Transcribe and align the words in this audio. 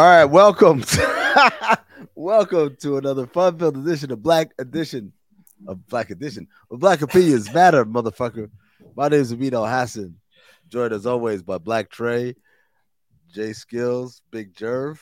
Right, 0.00 0.26
welcome, 0.26 0.82
to, 0.82 1.78
welcome 2.14 2.76
to 2.82 2.98
another 2.98 3.26
fun-filled 3.26 3.78
edition 3.78 4.12
of 4.12 4.22
Black 4.22 4.52
Edition 4.56 5.12
of 5.66 5.84
Black 5.88 6.10
Edition 6.10 6.46
of 6.70 6.78
Black 6.78 7.02
Opinions 7.02 7.52
Matter, 7.52 7.84
motherfucker. 7.84 8.48
My 8.94 9.08
name 9.08 9.20
is 9.20 9.32
Amin 9.32 9.50
Elhassan, 9.50 10.14
joined 10.68 10.92
as 10.92 11.04
always 11.04 11.42
by 11.42 11.58
Black 11.58 11.90
Trey, 11.90 12.36
Jay 13.34 13.52
Skills, 13.52 14.22
Big 14.30 14.54
Jerv. 14.54 15.00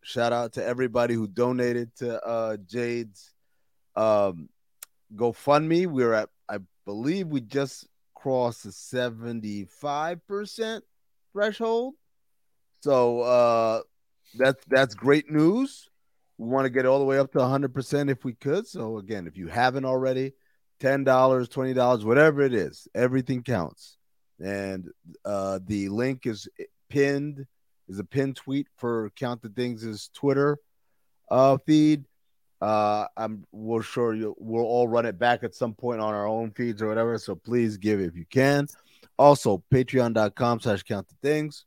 Shout 0.00 0.32
out 0.32 0.54
to 0.54 0.64
everybody 0.64 1.12
who 1.12 1.26
donated 1.26 1.94
to 1.96 2.18
uh, 2.24 2.56
Jade's 2.66 3.34
um, 3.96 4.48
GoFundMe. 5.14 5.86
We're 5.88 6.14
at, 6.14 6.30
I 6.48 6.60
believe, 6.86 7.26
we 7.26 7.42
just 7.42 7.86
crossed 8.14 8.64
the 8.64 8.72
seventy-five 8.72 10.26
percent 10.26 10.84
threshold. 11.34 11.96
So 12.80 13.20
uh 13.20 13.80
that's 14.36 14.64
that's 14.66 14.94
great 14.94 15.30
news. 15.30 15.88
We 16.38 16.48
want 16.48 16.66
to 16.66 16.70
get 16.70 16.86
all 16.86 16.98
the 16.98 17.04
way 17.04 17.18
up 17.18 17.32
to 17.32 17.38
100% 17.38 18.10
if 18.10 18.24
we 18.24 18.34
could. 18.34 18.66
So 18.66 18.98
again, 18.98 19.26
if 19.26 19.38
you 19.38 19.48
haven't 19.48 19.86
already, 19.86 20.34
$10, 20.80 21.04
$20, 21.04 22.04
whatever 22.04 22.42
it 22.42 22.52
is, 22.52 22.86
everything 22.94 23.42
counts. 23.42 23.96
And 24.38 24.90
uh 25.24 25.60
the 25.64 25.88
link 25.88 26.26
is 26.26 26.46
pinned 26.90 27.46
is 27.88 27.98
a 27.98 28.04
pinned 28.04 28.36
tweet 28.36 28.66
for 28.76 29.10
Count 29.16 29.40
the 29.40 29.48
Dings' 29.48 30.10
Twitter 30.12 30.58
uh 31.30 31.56
feed. 31.64 32.04
Uh 32.60 33.06
I'm 33.16 33.46
we're 33.50 33.80
sure 33.82 34.14
you 34.14 34.34
we'll 34.38 34.64
all 34.64 34.88
run 34.88 35.06
it 35.06 35.18
back 35.18 35.42
at 35.42 35.54
some 35.54 35.72
point 35.72 36.02
on 36.02 36.12
our 36.12 36.26
own 36.26 36.50
feeds 36.50 36.82
or 36.82 36.88
whatever. 36.88 37.16
So 37.16 37.34
please 37.34 37.78
give 37.78 38.00
if 38.00 38.14
you 38.14 38.26
can. 38.28 38.66
Also, 39.18 39.64
patreon.com 39.72 40.60
slash 40.60 40.82
count 40.82 41.08
the 41.08 41.14
dings 41.26 41.64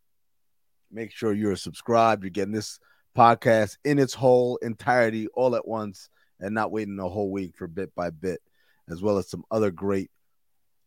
make 0.92 1.12
sure 1.12 1.34
you're 1.34 1.56
subscribed. 1.56 2.24
You're 2.24 2.30
getting 2.32 2.54
this 2.54 2.80
podcast 3.18 3.78
in 3.84 4.00
its 4.00 4.14
whole 4.14 4.58
entirety 4.58 5.28
all 5.34 5.56
at 5.56 5.68
once 5.68 6.10
and 6.40 6.54
not 6.54 6.72
waiting 6.72 7.00
a 7.00 7.10
whole 7.10 7.32
week 7.32 7.56
for 7.58 7.68
bit 7.68 7.94
by 7.96 8.10
bit, 8.10 8.42
as 8.90 9.02
well 9.02 9.18
as 9.18 9.30
some 9.30 9.44
other 9.52 9.72
great 9.72 10.10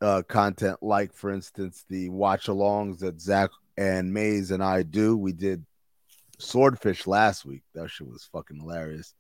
uh, 0.01 0.23
content, 0.23 0.79
like, 0.83 1.15
for 1.15 1.31
instance, 1.31 1.85
the 1.89 2.09
watch 2.09 2.47
alongs 2.47 2.99
that 3.01 3.21
Zach 3.21 3.51
and 3.77 4.13
Mays 4.13 4.51
and 4.51 4.63
I 4.63 4.83
do. 4.83 5.17
We 5.17 5.33
did 5.33 5.65
Swordfish 6.39 7.07
last 7.07 7.45
week. 7.45 7.63
That 7.75 7.89
shit 7.91 8.09
was 8.09 8.29
fucking 8.33 8.61
hilarious. 8.61 9.15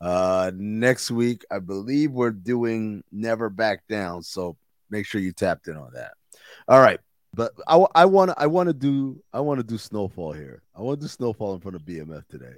Uh, 0.00 0.52
next 0.54 1.10
week, 1.10 1.44
I 1.50 1.58
believe 1.58 2.12
we're 2.12 2.30
doing 2.30 3.02
Never 3.10 3.50
Back 3.50 3.86
Down. 3.88 4.22
So 4.22 4.56
make 4.90 5.06
sure 5.06 5.20
you 5.20 5.32
tapped 5.32 5.66
in 5.66 5.76
on 5.76 5.90
that. 5.94 6.12
All 6.68 6.80
right. 6.80 7.00
But 7.38 7.52
I, 7.68 7.76
I 7.94 8.04
want 8.04 8.32
to 8.32 8.40
I 8.42 8.48
want 8.48 8.66
to 8.66 8.72
do 8.72 9.22
I 9.32 9.38
want 9.38 9.60
to 9.60 9.64
do 9.64 9.78
snowfall 9.78 10.32
here. 10.32 10.64
I 10.74 10.80
want 10.80 10.98
to 10.98 11.04
do 11.04 11.08
snowfall 11.08 11.54
in 11.54 11.60
front 11.60 11.76
of 11.76 11.82
BMF 11.82 12.26
today 12.26 12.56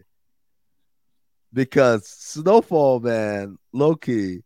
because 1.52 2.08
snowfall, 2.08 2.98
man, 3.00 3.58
low 3.74 3.94
key, 3.94 4.38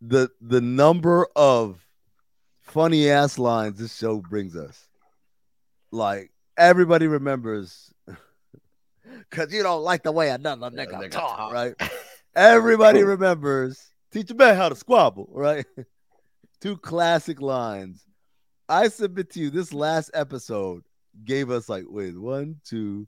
the 0.00 0.30
the 0.40 0.62
number 0.62 1.28
of 1.36 1.84
funny 2.62 3.10
ass 3.10 3.38
lines 3.38 3.78
this 3.78 3.94
show 3.94 4.22
brings 4.22 4.56
us, 4.56 4.88
like 5.90 6.32
everybody 6.56 7.06
remembers, 7.06 7.92
because 9.28 9.52
you 9.52 9.62
don't 9.62 9.82
like 9.82 10.02
the 10.02 10.12
way 10.12 10.30
another 10.30 10.70
nigga, 10.70 10.94
nigga 10.94 11.10
talk, 11.10 11.36
talk, 11.36 11.52
right? 11.52 11.74
everybody 12.34 13.02
remembers. 13.04 13.86
Teach 14.12 14.30
a 14.30 14.34
man 14.34 14.56
how 14.56 14.70
to 14.70 14.74
squabble, 14.74 15.28
right? 15.30 15.66
Two 16.62 16.78
classic 16.78 17.42
lines 17.42 18.02
I 18.70 18.88
submit 18.88 19.30
to 19.30 19.40
you 19.40 19.50
this 19.50 19.72
last 19.74 20.12
episode 20.14 20.84
gave 21.24 21.50
us 21.50 21.68
like 21.68 21.84
wait 21.88 22.16
one 22.16 22.60
two 22.64 23.06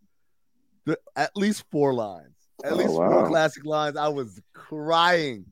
at 1.14 1.30
least 1.36 1.64
four 1.70 1.94
lines. 1.94 2.34
At 2.64 2.72
oh, 2.72 2.76
least 2.76 2.90
wow. 2.90 3.10
four 3.10 3.28
classic 3.28 3.64
lines. 3.64 3.96
I 3.96 4.08
was 4.08 4.40
crying 4.52 5.46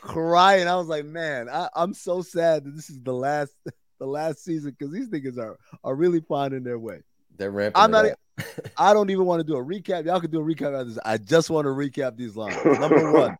crying. 0.00 0.66
I 0.66 0.76
was 0.76 0.88
like 0.88 1.04
man 1.04 1.48
I, 1.48 1.68
i'm 1.74 1.94
so 1.94 2.22
sad 2.22 2.64
that 2.64 2.74
this 2.74 2.90
is 2.90 3.00
the 3.02 3.14
last 3.14 3.52
the 3.98 4.06
last 4.06 4.44
season 4.44 4.74
because 4.76 4.92
these 4.92 5.08
niggas 5.08 5.38
are 5.38 5.56
are 5.84 5.94
really 5.94 6.20
finding 6.20 6.64
their 6.64 6.78
way. 6.78 7.02
They're 7.36 7.52
ramping 7.52 7.80
i'm 7.80 7.90
not 7.90 8.06
i 8.78 8.92
don't 8.92 9.10
even 9.10 9.26
want 9.26 9.40
to 9.40 9.46
do 9.46 9.56
a 9.56 9.64
recap. 9.64 10.06
Y'all 10.06 10.20
can 10.20 10.30
do 10.30 10.40
a 10.40 10.44
recap 10.44 10.78
of 10.78 10.88
this. 10.88 10.98
I 11.04 11.18
just 11.18 11.50
want 11.50 11.66
to 11.66 11.70
recap 11.70 12.16
these 12.16 12.34
lines. 12.34 12.56
Number 12.64 13.12
one 13.18 13.38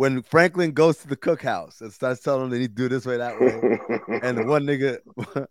when 0.00 0.22
Franklin 0.22 0.72
goes 0.72 0.96
to 0.96 1.08
the 1.08 1.16
cookhouse 1.16 1.82
and 1.82 1.92
starts 1.92 2.22
telling 2.22 2.40
them 2.40 2.50
that 2.52 2.58
he 2.58 2.68
do 2.68 2.88
this 2.88 3.04
way, 3.04 3.18
that 3.18 3.38
way, 3.38 4.18
and 4.22 4.38
the 4.38 4.44
one 4.44 4.64
nigga, 4.64 4.96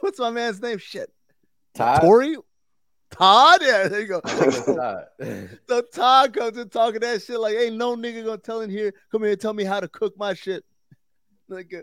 what's 0.00 0.18
my 0.18 0.30
man's 0.30 0.62
name? 0.62 0.78
Shit, 0.78 1.12
Todd. 1.74 2.00
Tory. 2.00 2.36
Todd, 3.10 3.60
yeah, 3.60 3.86
there 3.86 4.00
you 4.00 4.06
go. 4.06 4.20
Todd. 4.22 5.04
so 5.68 5.82
Todd 5.92 6.32
comes 6.32 6.56
in 6.56 6.70
talking 6.70 7.00
that 7.00 7.22
shit 7.22 7.38
like, 7.38 7.54
ain't 7.54 7.76
no 7.76 7.94
nigga 7.94 8.24
gonna 8.24 8.38
tell 8.38 8.62
in 8.62 8.70
here, 8.70 8.94
come 9.12 9.20
here 9.24 9.32
and 9.32 9.40
tell 9.42 9.52
me 9.52 9.64
how 9.64 9.78
to 9.78 9.88
cook 9.88 10.14
my 10.16 10.32
shit. 10.32 10.64
Like, 11.50 11.74
uh, 11.74 11.82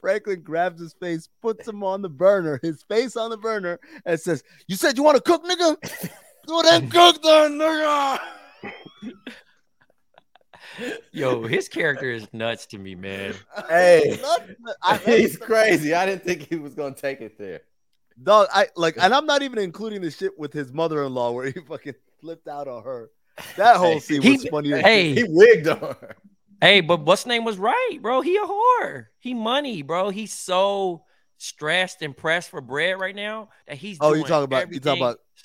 Franklin 0.00 0.40
grabs 0.40 0.80
his 0.80 0.94
face, 0.94 1.28
puts 1.42 1.68
him 1.68 1.84
on 1.84 2.00
the 2.00 2.08
burner, 2.08 2.58
his 2.62 2.84
face 2.84 3.16
on 3.16 3.28
the 3.28 3.36
burner, 3.36 3.78
and 4.06 4.18
says, 4.18 4.42
"You 4.66 4.76
said 4.76 4.96
you 4.96 5.02
want 5.02 5.16
to 5.16 5.22
cook, 5.22 5.44
nigga? 5.44 5.76
So 6.48 6.62
then 6.62 6.88
cook 6.88 7.22
then, 7.22 7.58
nigga." 7.58 8.18
Yo, 11.12 11.44
his 11.46 11.68
character 11.68 12.10
is 12.10 12.26
nuts 12.32 12.66
to 12.66 12.78
me, 12.78 12.94
man. 12.94 13.34
Hey, 13.68 14.20
I- 14.82 14.96
he's 15.04 15.36
crazy. 15.36 15.94
I 15.94 16.06
didn't 16.06 16.24
think 16.24 16.48
he 16.48 16.56
was 16.56 16.74
gonna 16.74 16.94
take 16.94 17.20
it 17.20 17.38
there. 17.38 17.60
Dog, 18.22 18.48
I 18.52 18.68
like, 18.76 18.96
and 19.00 19.14
I'm 19.14 19.26
not 19.26 19.42
even 19.42 19.58
including 19.58 20.00
the 20.02 20.10
shit 20.10 20.38
with 20.38 20.52
his 20.52 20.72
mother-in-law 20.72 21.32
where 21.32 21.46
he 21.46 21.52
fucking 21.68 21.94
flipped 22.20 22.48
out 22.48 22.68
on 22.68 22.82
her. 22.84 23.10
That 23.56 23.76
whole 23.76 24.00
scene 24.00 24.22
He- 24.22 24.32
was 24.32 24.48
funny. 24.48 24.70
Hey, 24.70 25.14
He 25.14 25.24
wigged 25.24 25.68
on 25.68 25.78
her. 25.80 26.16
Hey, 26.60 26.80
but 26.80 27.00
what's 27.00 27.26
name 27.26 27.44
was 27.44 27.58
right, 27.58 27.98
bro. 28.00 28.20
He 28.20 28.36
a 28.36 28.40
whore. 28.40 29.06
He 29.18 29.34
money, 29.34 29.82
bro. 29.82 30.10
He's 30.10 30.32
so 30.32 31.04
stressed 31.38 32.02
and 32.02 32.16
pressed 32.16 32.50
for 32.50 32.60
bread 32.60 33.00
right 33.00 33.16
now 33.16 33.48
that 33.66 33.78
he's. 33.78 33.98
Oh, 34.00 34.14
you 34.14 34.22
talking 34.22 34.44
about 34.44 34.72
you 34.72 34.78
talking 34.78 35.02
everything- 35.02 35.02
about 35.02 35.16
uh, 35.16 35.42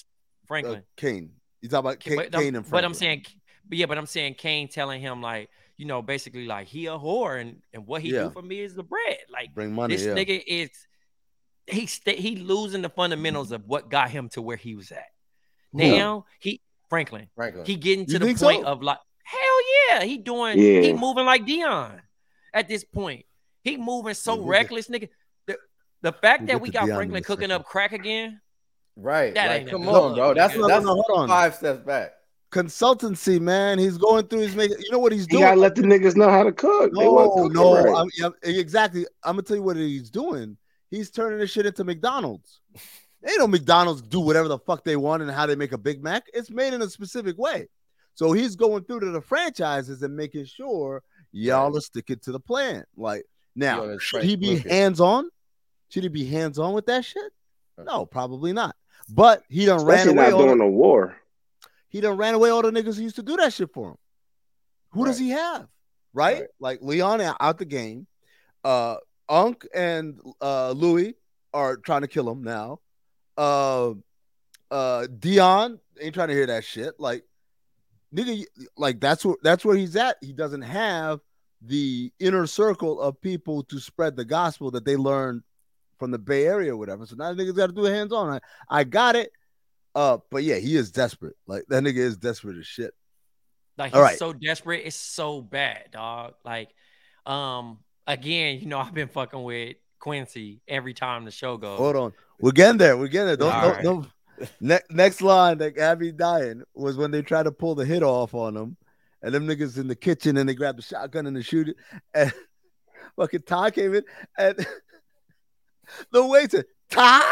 Franklin? 0.47 0.83
Kane? 0.95 1.31
You 1.61 1.69
talking 1.69 1.79
about 1.87 1.99
Kane, 1.99 2.15
but, 2.17 2.31
Kane 2.31 2.49
I'm, 2.49 2.55
and 2.57 2.69
but 2.69 2.85
I'm 2.85 2.93
saying, 2.93 3.25
but 3.67 3.77
yeah, 3.77 3.85
but 3.85 3.97
I'm 3.97 4.05
saying 4.05 4.35
Kane 4.35 4.67
telling 4.67 5.01
him 5.01 5.21
like, 5.21 5.49
you 5.77 5.85
know, 5.85 6.01
basically 6.01 6.45
like 6.47 6.67
he 6.67 6.87
a 6.87 6.91
whore 6.97 7.39
and 7.39 7.61
and 7.73 7.85
what 7.85 8.01
he 8.01 8.11
Yeah. 8.13 8.23
do 8.23 8.29
for 8.31 8.41
me 8.41 8.61
is 8.61 8.75
the 8.75 8.83
bread. 8.83 9.17
Like 9.31 9.53
bring 9.53 9.73
money. 9.73 9.95
this 9.95 10.05
yeah. 10.05 10.13
nigga 10.13 10.41
is 10.45 10.69
he 11.67 11.85
sta 11.85 12.15
he 12.15 12.37
losing 12.37 12.81
the 12.81 12.89
fundamentals 12.89 13.51
of 13.51 13.65
what 13.67 13.89
got 13.89 14.09
him 14.09 14.29
to 14.29 14.41
where 14.41 14.57
he 14.57 14.75
was 14.75 14.91
at. 14.91 15.05
Yeah. 15.73 15.97
Now 15.97 16.25
he 16.39 16.61
Franklin, 16.89 17.27
Franklin. 17.35 17.65
he 17.65 17.75
getting 17.75 18.05
to 18.05 18.13
You 18.13 18.19
the 18.19 18.25
point 18.35 18.63
so? 18.63 18.65
of 18.65 18.81
like, 18.81 18.99
hell 19.23 19.39
yeah, 19.89 20.03
he 20.05 20.17
doing, 20.17 20.57
Yeah. 20.57 20.79
he 20.81 20.93
moving 20.93 21.25
like 21.25 21.45
Deon 21.45 21.99
at 22.53 22.67
this 22.69 22.85
point. 22.85 23.25
He 23.63 23.75
moving 23.75 24.13
so 24.13 24.35
we'll 24.35 24.45
get- 24.45 24.49
reckless, 24.51 24.87
nigga. 24.87 25.09
The, 25.47 25.57
the 26.01 26.13
fact 26.13 26.43
We'll 26.43 26.47
that 26.47 26.61
we 26.61 26.69
got 26.69 26.87
Deon 26.87 26.95
Franklin 26.95 27.23
cooking 27.23 27.49
second. 27.49 27.51
up 27.51 27.65
crack 27.65 27.91
again. 27.91 28.39
right. 28.95 29.33
That 29.33 29.49
like, 29.49 29.61
ain't 29.63 29.69
come 29.69 29.89
on, 29.89 30.15
bro. 30.15 30.27
look, 30.29 30.37
That's 30.37 30.53
nigga. 30.53 30.67
that's 30.69 30.85
No, 30.85 30.95
no, 30.95 31.01
hold 31.05 31.19
on. 31.23 31.27
five 31.27 31.55
steps 31.55 31.85
back. 31.85 32.13
Consultancy, 32.51 33.39
man. 33.41 33.77
He's 33.77 33.97
going 33.97 34.27
through. 34.27 34.41
He's 34.41 34.55
making. 34.55 34.77
You 34.79 34.91
know 34.91 34.99
what 34.99 35.11
he's 35.11 35.23
You 35.23 35.27
doing? 35.39 35.41
gotta 35.43 35.59
let 35.59 35.75
the 35.75 35.81
niggas 35.81 36.15
know 36.15 36.29
how 36.29 36.43
to 36.43 36.51
cook. 36.51 36.91
No, 36.93 37.11
wasn't 37.11 37.53
no. 37.53 37.83
right. 37.83 37.95
I'm, 38.01 38.09
yeah, 38.17 38.29
exactly. 38.57 39.05
I'm 39.23 39.33
gonna 39.33 39.41
tell 39.43 39.57
you 39.57 39.63
what 39.63 39.75
he's 39.75 40.09
doing. 40.09 40.57
He's 40.89 41.11
turning 41.11 41.39
this 41.39 41.51
shit 41.51 41.65
into 41.65 41.83
McDonald's. 41.83 42.61
Ain't 43.27 43.39
no 43.39 43.47
McDonald's 43.47 44.01
do 44.01 44.21
whatever 44.21 44.47
the 44.47 44.59
fuck 44.59 44.85
they 44.85 44.95
want 44.95 45.21
and 45.21 45.29
how 45.29 45.45
they 45.45 45.55
make 45.55 45.73
a 45.73 45.77
Big 45.77 46.01
Mac. 46.01 46.23
It's 46.33 46.49
made 46.49 46.73
in 46.73 46.81
a 46.81 46.89
specific 46.89 47.37
way. 47.37 47.67
So 48.13 48.31
he's 48.31 48.55
going 48.55 48.83
through 48.85 49.01
to 49.01 49.11
the 49.11 49.21
franchises 49.21 50.01
and 50.01 50.15
making 50.15 50.45
sure 50.45 51.03
y'all 51.33 51.75
are 51.75 51.81
sticking 51.81 52.19
to 52.19 52.31
the 52.31 52.39
plan. 52.39 52.85
Like 52.95 53.25
now, 53.55 53.83
Yo, 53.83 53.97
should 53.97 54.19
Frank 54.21 54.29
he 54.29 54.35
be 54.37 54.57
hands 54.57 55.01
on? 55.01 55.29
Should 55.89 56.03
he 56.03 56.09
be 56.09 56.25
hands 56.25 56.57
on 56.59 56.73
with 56.73 56.85
that 56.85 57.03
shit? 57.03 57.31
No, 57.77 58.05
probably 58.05 58.53
not. 58.53 58.75
But 59.09 59.43
he 59.49 59.65
done 59.65 59.83
ran 59.85 59.99
Especially 59.99 60.13
away. 60.17 60.23
not 60.29 60.33
All 60.33 60.43
during 60.43 60.57
the, 60.59 60.63
the 60.65 60.69
war. 60.71 61.17
He 61.97 62.01
done 62.01 62.15
ran 62.15 62.35
away 62.35 62.51
all 62.51 62.61
the 62.61 62.69
niggas 62.69 62.97
who 62.97 63.01
used 63.01 63.15
to 63.15 63.23
do 63.23 63.35
that 63.37 63.51
shit 63.53 63.73
for 63.73 63.89
him. 63.89 63.95
Who 64.91 65.05
does 65.05 65.17
he 65.17 65.29
have? 65.29 65.67
Right? 66.13 66.41
Right. 66.41 66.47
Like 66.59 66.79
Leon 66.83 67.21
out- 67.21 67.57
the 67.57 67.65
game. 67.65 68.05
Uh 68.63 68.97
Unk 69.27 69.67
and 69.73 70.19
uh 70.39 70.73
Louie 70.73 71.15
are 71.55 71.75
trying 71.77 72.01
to 72.01 72.07
kill 72.07 72.29
him 72.29 72.43
now. 72.43 72.81
Uh 73.35 73.93
uh 74.69 75.07
Deon 75.07 75.79
ain't 75.99 76.13
trying 76.13 76.27
to 76.27 76.35
hear 76.35 76.45
that 76.45 76.63
shit. 76.63 76.99
Like 76.99 77.23
nigga, 78.13 78.45
like 78.77 78.99
that's 78.99 79.25
where 79.25 79.37
that's 79.41 79.65
where 79.65 79.75
he's 79.75 79.95
at. 79.95 80.17
He 80.21 80.33
doesn't 80.33 80.61
have 80.61 81.19
the 81.63 82.13
inner 82.19 82.45
circle 82.45 83.01
of 83.01 83.19
people 83.21 83.63
to 83.63 83.79
spread 83.79 84.15
the 84.15 84.25
gospel 84.25 84.69
that 84.69 84.85
they 84.85 84.97
learned 84.97 85.41
from 85.97 86.11
the 86.11 86.19
Bay 86.19 86.45
Area 86.45 86.73
or 86.73 86.77
whatever. 86.77 87.07
So 87.07 87.15
now 87.15 87.33
the 87.33 87.43
niggas 87.43 87.55
got 87.55 87.67
to 87.67 87.73
do 87.73 87.85
it 87.87 87.91
hands 87.91 88.13
on. 88.13 88.29
I, 88.29 88.39
I 88.69 88.83
got 88.83 89.15
it. 89.15 89.31
Uh, 89.97 90.19
but 90.29 90.43
yeah, 90.43 90.57
he 90.57 90.75
is 90.75 90.91
desperate. 90.91 91.35
Like 91.47 91.63
that 91.69 91.81
nigga 91.81 91.97
is 91.97 92.17
desperate 92.17 92.59
as 92.59 92.67
shit. 92.67 92.93
Like 93.79 93.93
he's 93.93 94.01
right. 94.01 94.17
so 94.19 94.31
desperate, 94.31 94.83
it's 94.85 94.95
so 94.95 95.41
bad, 95.41 95.85
dog. 95.89 96.35
Like, 96.45 96.69
um, 97.25 97.79
again, 98.05 98.59
you 98.59 98.67
know, 98.67 98.77
I've 98.77 98.93
been 98.93 99.07
fucking 99.07 99.41
with 99.41 99.77
Quincy 99.97 100.61
every 100.67 100.93
time 100.93 101.25
the 101.25 101.31
show 101.31 101.57
goes. 101.57 101.79
Hold 101.79 101.95
on, 101.95 102.13
we're 102.39 102.51
getting 102.51 102.77
there. 102.77 102.95
We're 102.95 103.07
getting 103.07 103.25
there. 103.25 103.37
Don't, 103.37 103.51
All 103.51 103.61
don't, 103.61 103.73
right. 103.73 103.83
don't. 103.83 104.07
Ne- 104.61 104.79
next 104.91 105.23
line 105.23 105.57
that 105.57 105.99
me 105.99 106.11
dying 106.11 106.61
was 106.75 106.95
when 106.95 107.09
they 107.09 107.23
tried 107.23 107.43
to 107.43 107.51
pull 107.51 107.73
the 107.73 107.83
hit 107.83 108.03
off 108.03 108.35
on 108.35 108.55
him, 108.55 108.77
and 109.23 109.33
them 109.33 109.47
niggas 109.47 109.79
in 109.79 109.87
the 109.87 109.95
kitchen 109.95 110.37
and 110.37 110.47
they 110.47 110.53
grabbed 110.53 110.77
the 110.77 110.83
shotgun 110.83 111.25
and 111.25 111.35
they 111.35 111.41
shoot 111.41 111.69
it, 111.69 111.75
and 112.13 112.31
fucking 113.15 113.41
Todd 113.47 113.73
came 113.73 113.95
in 113.95 114.03
and 114.37 114.63
the 116.11 116.23
waiter 116.23 116.65
Todd 116.89 117.23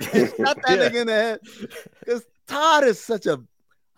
he 0.00 0.26
shot 0.26 0.58
that 0.62 0.62
Yeah. 0.68 0.76
nigga 0.88 0.94
in 1.02 1.06
the 1.06 1.12
head 1.12 1.40
because 2.00 2.24
Todd 2.46 2.84
is 2.84 3.00
such 3.00 3.26
a 3.26 3.40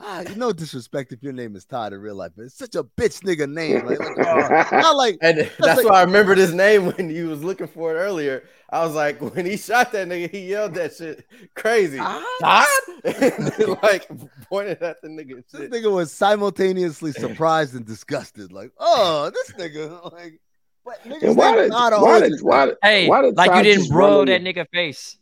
ah, 0.00 0.22
you 0.28 0.36
know 0.36 0.52
disrespect 0.52 1.12
if 1.12 1.22
your 1.22 1.32
name 1.32 1.56
is 1.56 1.64
Todd 1.64 1.92
in 1.92 2.00
real 2.00 2.14
life, 2.14 2.32
but 2.36 2.44
it's 2.46 2.54
such 2.56 2.74
a 2.76 2.84
bitch 2.84 3.20
nigga 3.24 3.50
name. 3.50 3.84
Like, 3.86 3.98
like, 3.98 4.26
oh, 4.26 4.68
not 4.76 4.96
like 4.96 5.18
And 5.22 5.38
that's 5.58 5.78
like- 5.82 5.84
why 5.88 6.00
I 6.00 6.02
remembered 6.04 6.38
his 6.38 6.54
name 6.54 6.86
when 6.86 7.10
he 7.10 7.22
was 7.22 7.42
looking 7.42 7.66
for 7.66 7.94
it 7.96 7.98
earlier. 7.98 8.44
I 8.70 8.84
was 8.84 8.94
like, 8.94 9.18
when 9.34 9.46
he 9.46 9.56
shot 9.56 9.92
that 9.92 10.08
nigga, 10.08 10.30
he 10.30 10.50
yelled 10.50 10.74
that 10.74 10.94
shit 10.94 11.24
crazy. 11.54 11.96
Todd? 11.98 12.22
Todd? 12.40 12.66
and 13.04 13.78
like 13.82 14.06
pointed 14.48 14.82
at 14.82 15.00
the 15.02 15.08
nigga. 15.08 15.32
and 15.32 15.44
This 15.52 15.68
nigga 15.70 15.90
was 15.92 16.12
simultaneously 16.12 17.12
surprised 17.12 17.74
and 17.74 17.86
disgusted. 17.86 18.52
Like, 18.52 18.72
oh, 18.78 19.30
this 19.30 19.52
nigga. 19.52 20.12
Like, 20.12 20.40
but 20.88 21.04
niggas 21.12 21.36
why 21.36 21.54
did, 21.56 21.70
Todd 21.70 21.92
why 22.02 22.20
did, 22.20 22.40
why 22.40 22.66
did, 22.66 22.76
Hey, 22.82 23.08
why 23.08 23.22
did 23.22 23.36
like 23.36 23.54
you 23.56 23.62
didn't 23.74 23.88
bro 23.90 24.24
that 24.24 24.42
nigga 24.42 24.66
face. 24.72 25.16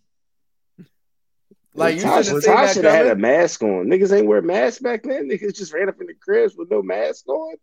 Like 1.75 1.97
you 1.97 2.03
Todd, 2.03 2.25
should 2.25 2.35
have 2.35 2.43
that 2.45 2.73
should 2.75 2.85
have 2.85 2.95
had 2.95 3.07
a 3.09 3.17
mask 3.17 3.63
on. 3.63 3.87
Niggas 3.87 4.11
ain't 4.17 4.27
wear 4.27 4.41
masks 4.41 4.81
back 4.81 5.03
then. 5.03 5.29
Niggas 5.29 5.55
just 5.57 5.75
ran 5.75 5.91
up 5.91 6.01
in 6.01 6.07
the 6.07 6.15
cribs 6.15 6.57
with 6.57 6.71
no 6.71 6.81
mask 6.81 7.29
on. 7.29 7.55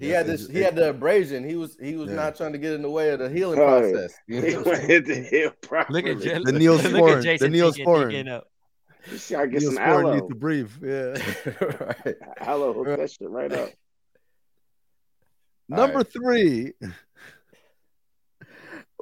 He 0.00 0.08
had 0.08 0.26
this. 0.26 0.40
just- 0.42 0.52
He 0.52 0.58
had 0.58 0.74
the 0.74 0.90
abrasion. 0.90 1.48
He 1.48 1.54
was. 1.54 1.76
He 1.80 1.94
was 1.94 2.08
Yeah. 2.08 2.16
not 2.16 2.34
trying 2.36 2.52
to 2.54 2.58
get 2.58 2.72
in 2.72 2.82
the 2.82 2.90
way 2.90 3.10
of 3.10 3.20
the 3.20 3.28
healing 3.30 3.60
Right. 3.60 3.92
process. 3.92 4.14
You 4.26 4.42
He 4.46 4.54
know? 4.54 4.62
went 4.62 4.90
into 4.90 5.14
hell 5.22 5.52
properly. 5.60 6.02
Look 6.02 6.16
at 6.16 6.22
J- 6.24 6.34
The 6.42 6.52
look, 6.52 6.54
Neosporin, 6.82 7.16
at 7.18 7.22
Jason 7.22 7.52
the 7.52 7.60
thinking- 7.60 7.84
Neosporin. 7.86 8.06
thinking 8.10 8.28
up. 8.32 8.48
You 9.12 9.18
see, 9.18 9.34
I 9.36 9.46
get 9.46 9.62
Neosporin 9.62 9.74
some 9.74 9.78
aloe. 9.78 10.14
needs 10.14 10.28
to 10.28 10.34
breathe. 10.34 10.70
Yeah. 10.82 11.14
right. 12.04 12.16
Aloe, 12.38 12.72
hook 12.72 12.86
that 12.98 13.10
shit 13.12 13.30
right 13.30 13.52
up. 13.52 13.68
Number 15.68 15.98
right. 15.98 16.12
three, 16.12 16.72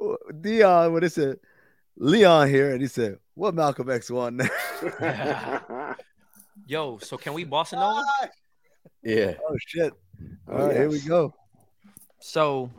Deon, 0.01 0.91
what 0.91 1.03
it 1.03 1.11
said, 1.13 1.37
Leon 1.97 2.49
here, 2.49 2.71
and 2.71 2.81
he 2.81 2.87
said, 2.87 3.17
"What 3.35 3.53
Malcolm 3.53 3.89
X 3.89 4.09
won?" 4.09 4.39
Yo, 6.65 6.97
so 6.99 7.17
can 7.17 7.33
we 7.33 7.45
bossa 7.45 7.73
nova? 7.73 8.03
Yeah. 9.03 9.33
oh 9.49 9.55
shit! 9.67 9.93
Oh, 10.47 10.53
All 10.53 10.61
Oh, 10.61 10.67
right, 10.67 10.75
here 10.77 10.89
we 10.89 10.99
go. 10.99 11.33
So 12.19 12.69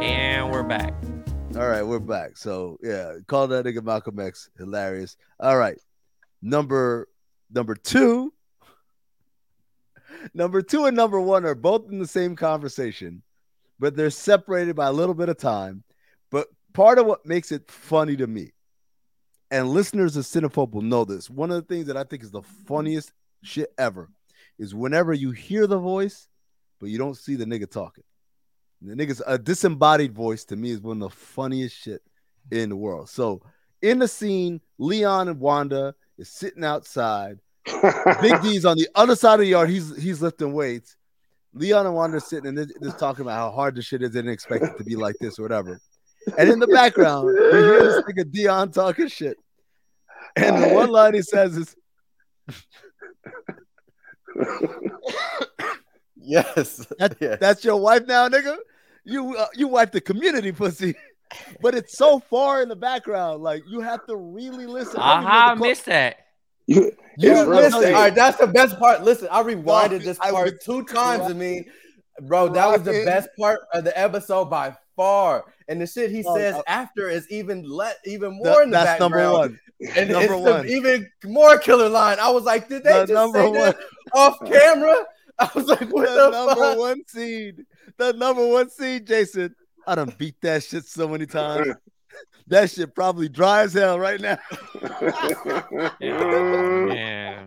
and 0.00 0.50
we're 0.50 0.62
back. 0.62 0.94
All 1.56 1.68
right, 1.68 1.82
we're 1.82 1.98
back. 1.98 2.36
So 2.36 2.78
yeah, 2.82 3.14
call 3.26 3.46
that 3.48 3.64
nigga 3.66 3.82
Malcolm 3.82 4.18
X. 4.18 4.50
Hilarious. 4.58 5.16
All 5.40 5.56
right, 5.58 5.78
number 6.42 7.08
number 7.50 7.74
two, 7.74 8.32
number 10.34 10.60
two 10.60 10.86
and 10.86 10.96
number 10.96 11.20
one 11.20 11.44
are 11.44 11.54
both 11.54 11.90
in 11.90 11.98
the 11.98 12.06
same 12.06 12.36
conversation, 12.36 13.22
but 13.78 13.96
they're 13.96 14.10
separated 14.10 14.76
by 14.76 14.86
a 14.86 14.92
little 14.92 15.14
bit 15.14 15.28
of 15.28 15.38
time. 15.38 15.84
But 16.30 16.48
part 16.72 16.98
of 16.98 17.06
what 17.06 17.24
makes 17.24 17.52
it 17.52 17.70
funny 17.70 18.16
to 18.16 18.26
me, 18.26 18.52
and 19.50 19.70
listeners 19.70 20.16
of 20.16 20.24
Cinephobe 20.24 20.72
will 20.72 20.82
know 20.82 21.04
this. 21.04 21.30
One 21.30 21.50
of 21.50 21.56
the 21.56 21.74
things 21.74 21.86
that 21.86 21.96
I 21.96 22.04
think 22.04 22.22
is 22.22 22.30
the 22.30 22.42
funniest 22.42 23.12
shit 23.42 23.72
ever 23.78 24.10
is 24.58 24.74
whenever 24.74 25.12
you 25.12 25.30
hear 25.30 25.66
the 25.66 25.78
voice, 25.78 26.28
but 26.80 26.88
you 26.88 26.98
don't 26.98 27.16
see 27.16 27.36
the 27.36 27.44
nigga 27.44 27.70
talking. 27.70 28.04
The 28.80 28.94
nigga's 28.94 29.22
a 29.26 29.38
disembodied 29.38 30.12
voice 30.12 30.44
to 30.46 30.56
me 30.56 30.70
is 30.70 30.80
one 30.80 31.00
of 31.02 31.10
the 31.10 31.16
funniest 31.16 31.76
shit 31.76 32.02
in 32.50 32.68
the 32.70 32.76
world. 32.76 33.08
So 33.08 33.42
in 33.80 33.98
the 34.00 34.08
scene, 34.08 34.60
Leon 34.78 35.28
and 35.28 35.38
Wanda 35.38 35.94
is 36.18 36.28
sitting 36.32 36.64
outside. 36.64 37.38
Big 38.20 38.40
D's 38.42 38.64
on 38.64 38.76
the 38.76 38.88
other 38.94 39.14
side 39.16 39.34
of 39.34 39.40
the 39.40 39.46
yard. 39.46 39.70
He's 39.70 39.96
he's 39.96 40.20
lifting 40.20 40.52
weights. 40.52 40.96
Leon 41.54 41.86
and 41.86 41.94
Wanda 41.94 42.20
sitting 42.20 42.46
and 42.48 42.56
they're 42.58 42.66
just 42.82 42.98
talking 42.98 43.22
about 43.22 43.36
how 43.36 43.50
hard 43.50 43.74
the 43.74 43.82
shit 43.82 44.02
is. 44.02 44.12
They 44.12 44.18
didn't 44.20 44.32
expect 44.32 44.64
it 44.64 44.78
to 44.78 44.84
be 44.84 44.96
like 44.96 45.16
this 45.20 45.38
or 45.38 45.42
whatever. 45.42 45.80
And 46.38 46.48
in 46.48 46.58
the 46.58 46.66
background, 46.66 47.28
you 47.36 47.50
hear 47.50 47.82
this 47.84 48.04
nigga 48.04 48.24
Deon 48.32 48.72
talking 48.72 49.08
shit. 49.08 49.36
And 50.36 50.62
the 50.62 50.68
one 50.68 50.88
line 50.90 51.14
he 51.14 51.22
says 51.22 51.56
is, 51.56 51.76
Yes. 56.16 56.86
That- 56.98 57.16
yes. 57.20 57.38
"That's 57.40 57.64
your 57.64 57.76
wife 57.80 58.06
now, 58.06 58.28
nigga. 58.28 58.56
You 59.04 59.36
uh, 59.36 59.46
you 59.54 59.68
wife 59.68 59.90
the 59.90 60.00
community 60.00 60.52
pussy." 60.52 60.94
But 61.60 61.74
it's 61.74 61.96
so 61.96 62.18
far 62.18 62.62
in 62.62 62.68
the 62.68 62.76
background, 62.76 63.42
like 63.42 63.62
you 63.68 63.80
have 63.80 64.04
to 64.06 64.16
really 64.16 64.66
listen. 64.66 64.98
I 65.00 65.14
don't 65.14 65.22
even 65.22 65.32
know 65.32 65.38
Aha, 65.38 65.50
I 65.50 65.54
missed 65.54 65.84
that. 65.86 66.16
you, 66.66 66.92
You 67.18 67.32
it's 67.32 67.48
listen- 67.48 67.84
all 67.94 68.00
right, 68.02 68.14
that's 68.14 68.38
the 68.38 68.46
best 68.46 68.78
part. 68.78 69.02
Listen, 69.02 69.28
I 69.30 69.42
rewinded 69.42 69.90
Dog, 69.90 70.02
this 70.02 70.18
part 70.18 70.34
was 70.44 70.54
two 70.64 70.84
times. 70.84 71.22
I 71.24 71.32
mean, 71.34 71.64
bro, 72.22 72.48
that 72.50 72.66
was 72.66 72.82
the 72.82 73.02
best 73.04 73.28
part 73.38 73.60
of 73.72 73.84
the 73.84 73.98
episode 73.98 74.46
by 74.46 74.76
far, 74.96 75.44
and 75.68 75.80
the 75.80 75.86
shit 75.86 76.10
he 76.10 76.22
Oh, 76.26 76.36
says 76.36 76.54
uh, 76.54 76.62
after 76.66 77.08
is 77.08 77.26
even 77.30 77.62
let 77.68 77.96
even 78.04 78.32
more 78.32 78.44
Th- 78.46 78.62
in 78.64 78.70
the 78.70 78.76
that's 78.78 79.00
number 79.00 79.32
one. 79.32 79.58
And 79.96 80.10
Number 80.10 80.34
it's 80.34 80.42
one. 80.42 80.68
even 80.68 81.10
more 81.24 81.58
killer 81.58 81.88
line. 81.88 82.18
I 82.20 82.30
was 82.30 82.44
like, 82.44 82.68
did 82.68 82.84
they 82.84 82.92
The 82.92 83.00
just 83.00 83.12
number 83.12 83.40
say 83.40 83.48
one. 83.48 83.54
that 83.58 83.76
off 84.14 84.38
camera? 84.44 84.94
I 85.40 85.50
was 85.56 85.66
like, 85.66 85.90
what 85.90 86.06
the 86.08 86.14
the, 86.14 86.30
number 86.30 86.54
fuck? 86.54 86.78
one 86.78 87.02
seed. 87.08 87.66
The 87.96 88.12
number 88.12 88.46
one 88.46 88.70
seed, 88.70 89.08
Jason. 89.08 89.56
I 89.86 89.94
done 89.94 90.14
beat 90.18 90.40
that 90.42 90.62
shit 90.62 90.84
so 90.84 91.08
many 91.08 91.26
times. 91.26 91.68
That 92.48 92.70
shit 92.70 92.94
probably 92.94 93.28
dry 93.30 93.62
as 93.62 93.72
hell 93.72 93.98
right 93.98 94.20
now. 94.20 94.36
Yeah. 96.00 97.44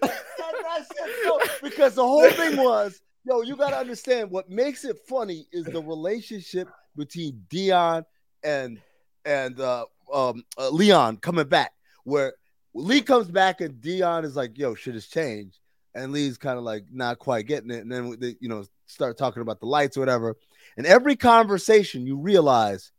That- 0.00 0.24
that 0.62 0.86
shit 0.86 1.14
so- 1.24 1.40
because 1.62 1.94
the 1.94 2.06
whole 2.06 2.30
thing 2.30 2.56
was, 2.56 3.00
yo, 3.24 3.42
you 3.42 3.56
gotta 3.56 3.76
understand 3.76 4.30
what 4.30 4.48
makes 4.48 4.84
it 4.84 4.98
funny 5.08 5.46
is 5.52 5.64
the 5.66 5.82
relationship 5.82 6.68
between 6.96 7.44
Deon 7.50 8.04
and 8.42 8.80
and 9.26 9.60
uh, 9.60 9.84
um, 10.12 10.44
uh, 10.56 10.70
Leon 10.70 11.18
coming 11.18 11.46
back, 11.46 11.72
where 12.04 12.32
Lee 12.74 13.02
comes 13.02 13.28
back 13.30 13.60
and 13.60 13.74
Deon 13.82 14.24
is 14.24 14.36
like, 14.36 14.56
yo, 14.56 14.74
shit 14.74 14.94
has 14.94 15.06
changed, 15.06 15.58
and 15.94 16.12
Lee's 16.12 16.38
kind 16.38 16.56
of 16.56 16.64
like 16.64 16.84
not 16.90 17.18
quite 17.18 17.46
getting 17.46 17.70
it, 17.70 17.82
and 17.82 17.92
then 17.92 18.16
they, 18.18 18.36
you 18.40 18.48
know, 18.48 18.64
start 18.86 19.18
talking 19.18 19.42
about 19.42 19.60
the 19.60 19.66
lights 19.66 19.96
or 19.96 20.00
whatever, 20.00 20.36
and 20.76 20.86
every 20.86 21.16
conversation 21.16 22.06
you 22.06 22.16
realize 22.16 22.92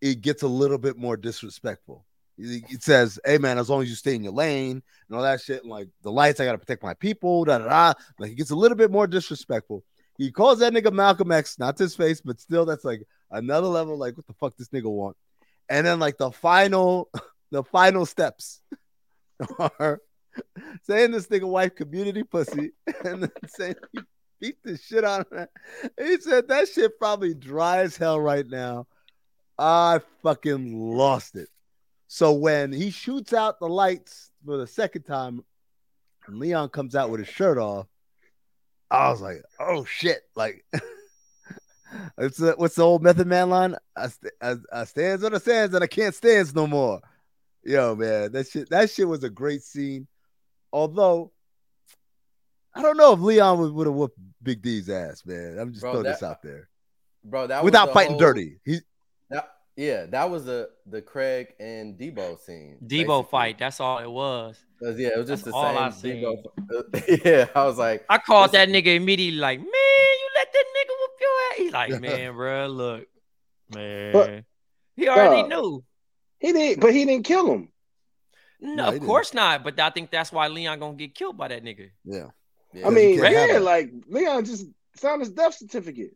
it 0.00 0.20
gets 0.20 0.42
a 0.42 0.48
little 0.48 0.78
bit 0.78 0.96
more 0.96 1.16
disrespectful. 1.16 2.04
It 2.38 2.82
says, 2.82 3.18
"Hey 3.24 3.38
man, 3.38 3.58
as 3.58 3.70
long 3.70 3.82
as 3.82 3.88
you 3.88 3.94
stay 3.94 4.14
in 4.14 4.22
your 4.22 4.32
lane 4.32 4.82
and 5.08 5.16
all 5.16 5.22
that 5.22 5.40
shit, 5.40 5.62
and 5.62 5.70
like 5.70 5.88
the 6.02 6.12
lights, 6.12 6.38
I 6.38 6.44
gotta 6.44 6.58
protect 6.58 6.82
my 6.82 6.94
people." 6.94 7.44
Da 7.44 7.58
da 7.58 7.68
da. 7.68 8.00
Like 8.18 8.32
it 8.32 8.36
gets 8.36 8.50
a 8.50 8.56
little 8.56 8.76
bit 8.76 8.90
more 8.90 9.06
disrespectful. 9.06 9.84
He 10.18 10.30
calls 10.30 10.58
that 10.60 10.72
nigga 10.72 10.92
Malcolm 10.92 11.32
X, 11.32 11.58
not 11.58 11.78
his 11.78 11.94
face, 11.94 12.20
but 12.20 12.40
still, 12.40 12.64
that's 12.64 12.84
like 12.84 13.02
another 13.30 13.66
level. 13.66 13.98
Like, 13.98 14.16
what 14.16 14.26
the 14.26 14.34
fuck 14.34 14.56
this 14.56 14.68
nigga 14.68 14.90
want? 14.90 15.16
And 15.68 15.86
then 15.86 15.98
like 15.98 16.18
the 16.18 16.30
final, 16.30 17.08
the 17.50 17.64
final 17.64 18.06
steps 18.06 18.60
are 19.58 20.00
saying 20.82 21.10
this 21.10 21.26
nigga 21.26 21.48
wife 21.48 21.74
community 21.74 22.22
pussy, 22.22 22.72
and 23.04 23.24
then 23.24 23.32
saying 23.48 23.74
beat 24.40 24.62
the 24.62 24.76
shit 24.76 25.04
out 25.04 25.20
of 25.22 25.26
her. 25.30 25.48
He 25.98 26.18
said 26.20 26.48
that 26.48 26.68
shit 26.68 26.98
probably 26.98 27.34
dry 27.34 27.78
as 27.78 27.96
hell 27.96 28.20
right 28.20 28.46
now. 28.46 28.86
I 29.58 30.00
fucking 30.22 30.96
lost 30.96 31.36
it. 31.36 31.48
So 32.08 32.32
when 32.32 32.72
he 32.72 32.90
shoots 32.90 33.32
out 33.32 33.58
the 33.58 33.68
lights 33.68 34.30
for 34.44 34.56
the 34.58 34.66
second 34.66 35.02
time, 35.02 35.44
and 36.26 36.38
Leon 36.38 36.68
comes 36.70 36.94
out 36.94 37.10
with 37.10 37.20
his 37.20 37.28
shirt 37.28 37.58
off, 37.58 37.86
I 38.90 39.10
was 39.10 39.20
like, 39.20 39.42
"Oh 39.58 39.84
shit!" 39.84 40.22
Like, 40.36 40.64
it's 42.18 42.38
the, 42.38 42.54
what's 42.56 42.76
the 42.76 42.82
old 42.82 43.02
Method 43.02 43.26
Man 43.26 43.50
line? 43.50 43.76
I, 43.96 44.08
st- 44.08 44.32
I, 44.40 44.54
I 44.72 44.84
stands 44.84 45.24
on 45.24 45.32
the 45.32 45.40
sands 45.40 45.74
and 45.74 45.82
I 45.82 45.88
can't 45.88 46.14
stands 46.14 46.54
no 46.54 46.66
more. 46.66 47.00
Yo, 47.64 47.96
man, 47.96 48.32
that 48.32 48.46
shit 48.46 48.70
that 48.70 48.90
shit 48.90 49.08
was 49.08 49.24
a 49.24 49.30
great 49.30 49.62
scene. 49.62 50.06
Although 50.72 51.32
I 52.74 52.82
don't 52.82 52.96
know 52.96 53.12
if 53.12 53.20
Leon 53.20 53.58
would, 53.58 53.72
would 53.72 53.86
have 53.86 53.96
whooped 53.96 54.18
Big 54.46 54.62
D's 54.62 54.88
ass, 54.88 55.24
man. 55.26 55.58
I'm 55.58 55.70
just 55.72 55.82
Bro, 55.82 55.92
throwing 55.92 56.04
that- 56.04 56.12
this 56.14 56.22
out 56.22 56.40
there 56.42 56.68
bro. 57.24 57.46
That 57.48 57.62
was 57.62 57.64
without 57.66 57.86
the 57.88 57.92
fighting 57.92 58.12
whole- 58.12 58.20
dirty. 58.20 58.60
He 58.64 58.78
That, 59.30 59.48
yeah, 59.76 60.06
that 60.06 60.30
was 60.30 60.44
the 60.46 60.70
the 60.86 61.02
Craig 61.02 61.48
and 61.60 61.98
Debo 61.98 62.38
scene. 62.40 62.78
Debo 62.82 62.88
basically. 62.88 63.22
fight. 63.30 63.58
That's 63.58 63.80
all 63.80 63.98
it 63.98 64.08
was. 64.10 64.56
'Cause, 64.80 64.98
Yeah, 64.98 65.08
it 65.08 65.18
was 65.18 65.26
just 65.28 65.44
That's 65.44 65.52
the 65.54 65.58
all 65.58 65.76
I 65.78 65.90
same 65.90 66.22
Debo. 66.22 67.24
yeah, 67.24 67.46
I 67.54 67.64
was 67.66 67.76
like, 67.78 68.04
I 68.08 68.18
called 68.18 68.52
that 68.52 68.68
nigga 68.68 68.94
immediately 68.94 69.38
like, 69.40 69.58
man, 69.58 69.66
you 69.68 70.28
let 70.36 70.52
that 70.52 70.64
nigga 70.76 70.94
whoop 71.00 71.10
your 71.20 71.30
ass. 71.50 71.56
He's 71.58 71.72
like, 71.72 72.00
man, 72.00 72.34
bro, 72.34 72.66
look, 72.68 73.06
man. 73.74 74.44
he 74.94 75.08
already 75.08 75.42
Dog. 75.42 75.50
knew. 75.50 75.84
he 76.38 76.52
didn't, 76.52 76.80
but 76.80 76.92
he 76.94 77.04
didn't 77.04 77.24
kill 77.24 77.50
him. 77.52 77.72
No, 78.60 78.74
No, 78.74 78.82
he 78.84 78.88
of 78.88 78.94
didn't. 78.94 79.06
course 79.08 79.34
not. 79.34 79.64
But 79.64 79.78
I 79.80 79.90
think 79.90 80.10
that's 80.10 80.30
why 80.32 80.46
Leon 80.48 80.78
gonna 80.78 80.94
get 80.94 81.14
killed 81.14 81.36
by 81.36 81.48
that 81.48 81.64
nigga. 81.64 81.90
yeah. 82.04 82.28
Yeah, 82.76 82.86
I 82.86 82.90
mean, 82.90 83.20
can't 83.20 83.52
yeah, 83.52 83.58
like 83.58 83.90
Leon 84.08 84.44
just 84.44 84.66
signed 84.96 85.20
his 85.20 85.30
death 85.30 85.54
certificate. 85.54 86.14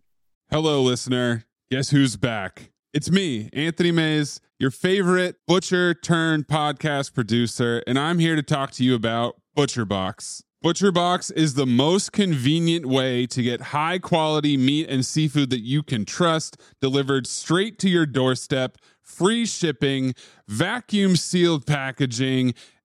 Hello, 0.50 0.82
listener. 0.82 1.46
Guess 1.70 1.90
who's 1.90 2.16
back? 2.16 2.70
It's 2.92 3.10
me, 3.10 3.48
Anthony 3.52 3.92
Mays, 3.92 4.40
your 4.58 4.70
favorite 4.70 5.36
butcher 5.46 5.94
turned 5.94 6.48
podcast 6.48 7.14
producer, 7.14 7.82
and 7.86 7.98
I'm 7.98 8.18
here 8.18 8.36
to 8.36 8.42
talk 8.42 8.72
to 8.72 8.84
you 8.84 8.94
about 8.94 9.36
ButcherBox. 9.56 10.42
ButcherBox 10.62 11.32
is 11.34 11.54
the 11.54 11.64
most 11.64 12.12
convenient 12.12 12.84
way 12.84 13.26
to 13.28 13.42
get 13.42 13.62
high 13.62 13.98
quality 13.98 14.58
meat 14.58 14.90
and 14.90 15.06
seafood 15.06 15.48
that 15.50 15.60
you 15.60 15.82
can 15.82 16.04
trust 16.04 16.60
delivered 16.82 17.26
straight 17.26 17.78
to 17.78 17.88
your 17.88 18.04
doorstep, 18.04 18.76
free 19.00 19.46
shipping, 19.46 20.14
vacuum 20.46 21.16
sealed 21.16 21.64
packaging. 21.64 22.52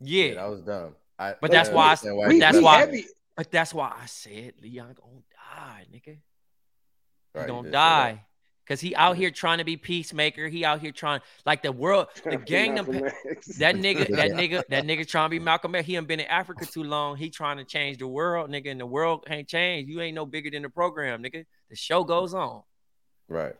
Yeah, 0.00 0.24
yeah, 0.24 0.34
that 0.34 0.48
was 0.50 0.60
dumb. 0.62 0.94
I, 1.18 1.34
But 1.40 1.50
that's 1.50 1.70
why 1.70 1.86
I- 1.86 1.90
understand 1.90 2.16
but 2.24 2.32
he 2.32 2.38
that's 2.40 2.56
did 2.56 2.64
why- 2.64 2.78
Heavy, 2.78 3.04
but 3.36 3.50
that's 3.50 3.74
why 3.74 3.92
I 4.00 4.06
said 4.06 4.54
Leon 4.62 4.94
gonna 4.94 5.22
die, 5.56 5.86
nigga. 5.92 6.04
He 6.14 6.18
Right, 7.34 7.46
gonna 7.46 7.62
did 7.64 7.68
say 7.68 7.72
die. 7.72 8.24
Cause 8.66 8.80
he 8.82 8.94
out 8.94 9.16
here 9.16 9.30
trying 9.30 9.58
to 9.58 9.64
be 9.64 9.78
peacemaker. 9.78 10.46
He 10.46 10.62
out 10.62 10.80
here 10.82 10.92
trying 10.92 11.22
like 11.46 11.62
the 11.62 11.72
world, 11.72 12.08
the 12.22 12.36
gang. 12.36 12.74
done 12.74 12.84
Malcolm. 12.90 13.10
That 13.58 13.76
nigga, 13.76 14.06
that 14.14 14.30
nigga, 14.32 14.62
that 14.68 14.84
nigga 14.84 15.08
trying 15.08 15.24
to 15.24 15.30
be 15.30 15.38
Malcolm 15.38 15.74
X. 15.74 15.86
He 15.86 15.96
ain't 15.96 16.06
been 16.06 16.20
in 16.20 16.26
Africa 16.26 16.66
too 16.66 16.82
long. 16.84 17.16
He 17.16 17.30
trying 17.30 17.56
to 17.56 17.64
change 17.64 17.96
the 17.96 18.06
world, 18.06 18.50
nigga. 18.50 18.70
And 18.70 18.78
the 18.78 18.84
world 18.84 19.24
ain't 19.30 19.48
changed. 19.48 19.88
You 19.90 20.02
ain't 20.02 20.14
no 20.14 20.26
bigger 20.26 20.50
than 20.50 20.62
the 20.62 20.68
program, 20.68 21.22
nigga. 21.22 21.46
The 21.70 21.76
show 21.76 22.04
goes 22.04 22.34
on. 22.34 22.62
Right. 23.26 23.54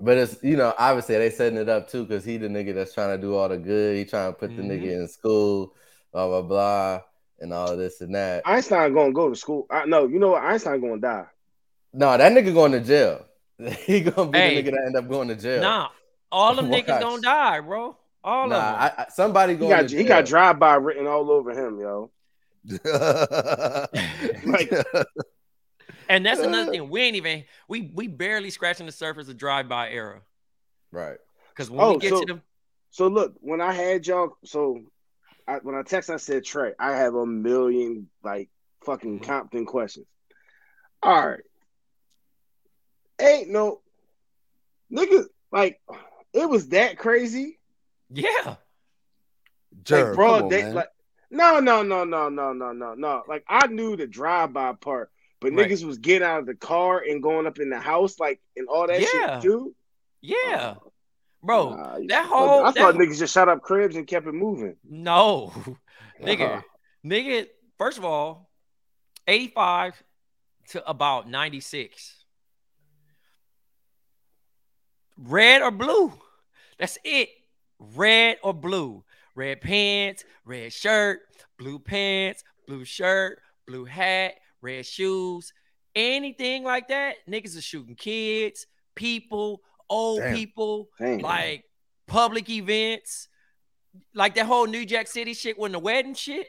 But 0.00 0.16
it's 0.16 0.42
you 0.44 0.56
know 0.56 0.72
obviously 0.78 1.16
they 1.16 1.30
setting 1.30 1.58
it 1.58 1.68
up 1.68 1.88
too 1.90 2.04
because 2.04 2.24
he 2.24 2.36
the 2.36 2.46
nigga 2.48 2.74
that's 2.74 2.94
trying 2.94 3.16
to 3.16 3.20
do 3.20 3.34
all 3.34 3.48
the 3.48 3.56
good. 3.58 3.96
He 3.96 4.04
trying 4.04 4.32
to 4.32 4.38
put 4.38 4.56
the 4.56 4.62
Mhm. 4.62 4.68
nigga 4.70 4.92
in 4.92 5.08
school, 5.08 5.74
blah 6.12 6.26
blah 6.28 6.42
blah. 6.42 7.00
and 7.40 7.52
all 7.52 7.76
this 7.76 8.00
and 8.00 8.14
that. 8.16 8.42
Einstein 8.46 8.92
gonna 8.94 9.12
go 9.12 9.28
to 9.28 9.36
school. 9.36 9.66
I 9.70 9.86
no, 9.86 10.06
you 10.08 10.18
know 10.18 10.30
what? 10.30 10.42
Einstein 10.42 10.80
gonna 10.80 10.98
die. 11.00 11.26
No, 11.92 12.16
that 12.16 12.32
nigga 12.32 12.52
going 12.52 12.72
to 12.72 12.80
jail. 12.80 13.24
he 13.86 14.00
gonna 14.02 14.30
be 14.30 14.38
Hey. 14.38 14.60
the 14.62 14.70
nigga 14.70 14.74
that 14.74 14.86
end 14.86 14.96
up 14.96 15.08
going 15.08 15.28
to 15.28 15.36
jail. 15.36 15.62
Nah, 15.62 15.88
all 16.32 16.54
them 16.56 16.66
niggas 16.70 16.88
Watch. 16.88 17.00
gonna 17.00 17.22
die, 17.22 17.60
bro. 17.60 17.96
All 18.24 18.48
Nah, 18.48 18.56
of 18.56 18.62
them. 18.72 18.74
I, 18.98 19.02
I, 19.02 19.06
somebody 19.10 19.54
He 19.56 19.68
got 19.68 19.88
to 19.88 19.96
he 19.96 20.02
got 20.04 20.26
drive 20.26 20.58
by 20.58 20.74
written 20.74 21.06
all 21.06 21.30
over 21.30 21.50
him, 21.52 21.78
yo. 21.80 22.10
Like 24.44 24.72
and 26.08 26.24
that's 26.24 26.40
another 26.40 26.70
thing. 26.72 26.88
We 26.90 27.02
ain't 27.02 27.16
even 27.16 27.44
we 27.68 27.90
we 27.94 28.06
barely 28.08 28.50
scratching 28.50 28.86
the 28.86 28.92
surface 28.92 29.28
of 29.28 29.36
drive-by 29.36 29.90
era. 29.90 30.22
right. 30.92 31.18
Because 31.50 31.70
when 31.70 31.80
Oh, 31.80 31.92
we 31.94 31.98
get 31.98 32.10
so- 32.10 32.20
to 32.20 32.26
them, 32.26 32.42
so 32.90 33.08
look, 33.08 33.34
when 33.40 33.60
I 33.60 33.72
had 33.72 34.06
y'all, 34.06 34.36
so 34.44 34.80
I, 35.46 35.56
when 35.58 35.74
I 35.74 35.82
text, 35.82 36.08
I 36.10 36.16
said 36.16 36.44
Trey, 36.44 36.72
I 36.78 36.92
have 36.96 37.14
a 37.14 37.26
million 37.26 38.08
like 38.22 38.48
fucking 38.84 39.16
mm-hmm. 39.20 39.24
Compton 39.24 39.66
questions. 39.66 40.06
All 41.02 41.28
right, 41.28 41.40
ain't 43.20 43.50
no 43.50 43.80
nigga 44.92 45.24
like 45.52 45.80
it 46.32 46.48
was 46.48 46.68
that 46.68 46.98
crazy. 46.98 47.58
yeah, 48.10 48.56
Jerv, 49.82 50.06
like 50.08 50.14
broad 50.14 50.36
come 50.36 50.44
on, 50.44 50.48
day, 50.50 50.62
man. 50.62 50.74
like 50.74 50.88
no, 51.30 51.60
no, 51.60 51.82
no, 51.82 52.04
no, 52.04 52.28
no, 52.28 52.52
no, 52.52 52.72
no, 52.72 52.94
no. 52.94 53.22
Like 53.28 53.44
I 53.48 53.66
knew 53.66 53.96
the 53.96 54.06
drive 54.06 54.52
by 54.52 54.72
part, 54.72 55.10
but 55.40 55.52
Right. 55.52 55.68
niggas 55.70 55.84
was 55.84 55.98
getting 55.98 56.26
out 56.26 56.40
of 56.40 56.46
the 56.46 56.54
car 56.54 56.98
and 57.00 57.22
going 57.22 57.46
up 57.46 57.58
in 57.58 57.70
the 57.70 57.78
house, 57.80 58.18
like 58.18 58.40
and 58.56 58.68
all 58.68 58.86
that 58.86 59.00
Yeah. 59.00 59.40
shit 59.40 59.42
too. 59.42 59.74
yeah, 60.20 60.74
bro. 61.42 61.70
Nah, 61.74 61.98
that 62.08 62.26
whole 62.26 62.64
I 62.64 62.72
thought 62.72 62.94
that- 62.94 63.00
niggas 63.00 63.18
just 63.18 63.32
shot 63.34 63.48
up 63.48 63.62
cribs 63.62 63.94
and 63.96 64.06
kept 64.06 64.26
it 64.26 64.32
moving. 64.32 64.76
no, 64.84 65.52
nigga, 66.20 66.56
Uh-huh. 66.58 66.62
nigga. 67.04 67.48
First 67.78 67.98
of 67.98 68.04
all, 68.04 68.50
eighty-five 69.28 70.02
to 70.70 70.88
about 70.88 71.28
ninety-six. 71.28 72.24
Red 75.16 75.62
or 75.62 75.70
blue? 75.70 76.12
That's 76.78 76.98
it. 77.04 77.28
Red 77.78 78.38
or 78.42 78.54
blue. 78.54 79.04
Red 79.34 79.60
pants, 79.60 80.24
red 80.44 80.72
shirt, 80.72 81.20
blue 81.58 81.78
pants, 81.78 82.42
blue 82.66 82.84
shirt, 82.84 83.40
blue 83.66 83.84
hat, 83.84 84.34
red 84.60 84.86
shoes, 84.86 85.52
anything 85.94 86.64
like 86.64 86.88
that. 86.88 87.16
Niggas 87.28 87.56
are 87.56 87.62
shooting 87.62 87.94
kids, 87.94 88.66
people, 88.94 89.60
old 89.88 90.20
Damn. 90.20 90.34
people, 90.34 90.88
Damn. 90.98 91.18
like 91.18 91.64
public 92.06 92.48
events, 92.50 93.28
like 94.14 94.34
that 94.36 94.46
whole 94.46 94.66
New 94.66 94.84
Jack 94.84 95.06
City 95.08 95.34
shit 95.34 95.58
when 95.58 95.72
the 95.72 95.78
wedding 95.78 96.14
shit. 96.14 96.48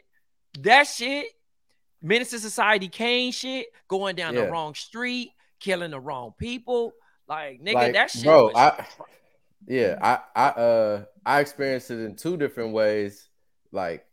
That 0.60 0.84
shit, 0.84 1.26
Menace 2.02 2.30
to 2.30 2.38
Society 2.40 2.88
Caine 2.88 3.32
shit, 3.32 3.66
going 3.88 4.16
down 4.16 4.34
Yeah. 4.34 4.46
the 4.46 4.50
wrong 4.50 4.74
street, 4.74 5.30
killing 5.60 5.90
the 5.90 6.00
wrong 6.00 6.32
people. 6.38 6.92
Like, 7.28 7.60
nigga, 7.62 7.74
Like, 7.74 7.92
that 7.92 8.10
shit. 8.10 8.24
bro, 8.24 8.46
was- 8.46 8.54
I 8.56 8.86
yeah, 9.66 9.98
I 10.02 10.18
I 10.34 10.48
uh 10.60 11.04
I 11.24 11.40
experienced 11.40 11.90
it 11.90 12.00
in 12.00 12.16
two 12.16 12.36
different 12.36 12.72
ways, 12.72 13.28
like 13.70 14.04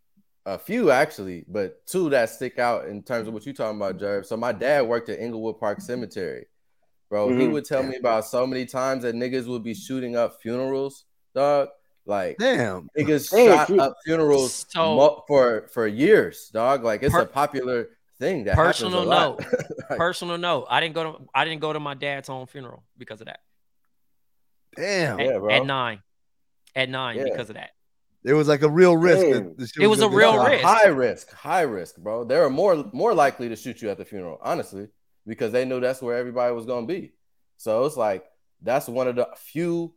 a 0.54 0.58
few 0.58 0.90
actually, 0.90 1.44
but 1.48 1.84
two 1.86 2.08
that 2.10 2.30
stick 2.30 2.58
out 2.58 2.86
in 2.88 3.02
terms 3.02 3.28
of 3.28 3.34
what 3.34 3.44
you're 3.44 3.54
talking 3.54 3.76
about, 3.76 3.98
Jerv. 3.98 4.24
So 4.26 4.36
my 4.36 4.52
dad 4.52 4.86
worked 4.86 5.08
at 5.08 5.18
Inglewood 5.20 5.58
Park 5.60 5.80
Cemetery, 5.80 6.46
bro. 7.10 7.28
He 7.30 7.46
Mhm. 7.46 7.52
would 7.52 7.64
tell 7.64 7.82
me 7.82 7.96
about 7.96 8.24
so 8.26 8.46
many 8.46 8.64
times 8.64 9.02
that 9.02 9.14
niggas 9.14 9.46
would 9.46 9.62
be 9.62 9.74
shooting 9.74 10.16
up 10.16 10.40
funerals, 10.40 11.04
dog. 11.34 11.68
Like 12.06 12.38
Damn. 12.38 12.88
niggas 12.98 13.30
Damn, 13.30 13.54
shot 13.58 13.66
fu- 13.68 13.80
up 13.80 13.94
funerals 14.04 14.64
So- 14.70 14.96
mo- 14.96 15.24
for 15.28 15.68
for 15.68 15.86
years, 15.86 16.48
dog. 16.48 16.82
Like 16.82 17.02
it's 17.02 17.14
Per- 17.14 17.20
a 17.22 17.26
popular 17.26 17.90
thing 18.18 18.44
that 18.44 18.54
Personal 18.56 19.06
happens 19.10 19.52
a 19.52 19.54
lot. 19.54 19.68
Like, 19.90 19.98
personal 19.98 20.38
note. 20.38 20.66
I 20.70 20.80
didn't 20.80 20.94
go 20.94 21.12
to 21.12 21.28
I 21.34 21.44
didn't 21.44 21.60
go 21.60 21.72
to 21.74 21.80
my 21.80 21.92
dad's 21.94 22.28
own 22.30 22.46
funeral 22.46 22.82
because 22.96 23.20
of 23.20 23.26
that. 23.26 23.40
Damn. 24.76 25.20
At, 25.20 25.26
Yeah, 25.26 25.38
bro. 25.38 25.50
at 25.54 25.66
nine. 25.66 26.02
At 26.74 26.88
nine 26.88 27.16
Yeah. 27.18 27.24
because 27.24 27.50
of 27.50 27.56
that. 27.56 27.70
It 28.24 28.32
was 28.34 28.48
like 28.48 28.62
a 28.62 28.68
real 28.68 28.96
risk. 28.96 29.22
Damn. 29.22 29.32
that 29.32 29.58
the 29.58 29.66
shit 29.66 29.82
It 29.82 29.86
was 29.86 30.00
a 30.00 30.08
real 30.08 30.32
get 30.32 30.50
risk. 30.50 30.64
High 30.64 30.86
risk, 30.88 31.32
high 31.32 31.62
risk, 31.62 31.96
bro. 31.96 32.24
They 32.24 32.38
were 32.38 32.50
more 32.50 32.84
more 32.92 33.14
likely 33.14 33.48
to 33.48 33.56
shoot 33.56 33.80
you 33.80 33.90
at 33.90 33.98
the 33.98 34.04
funeral, 34.04 34.38
honestly, 34.42 34.88
because 35.26 35.52
they 35.52 35.64
knew 35.64 35.80
that's 35.80 36.02
where 36.02 36.16
everybody 36.16 36.52
was 36.54 36.66
gonna 36.66 36.86
be. 36.86 37.12
So 37.56 37.84
it's 37.84 37.96
like 37.96 38.24
that's 38.62 38.88
one 38.88 39.06
of 39.08 39.16
the 39.16 39.28
few 39.36 39.94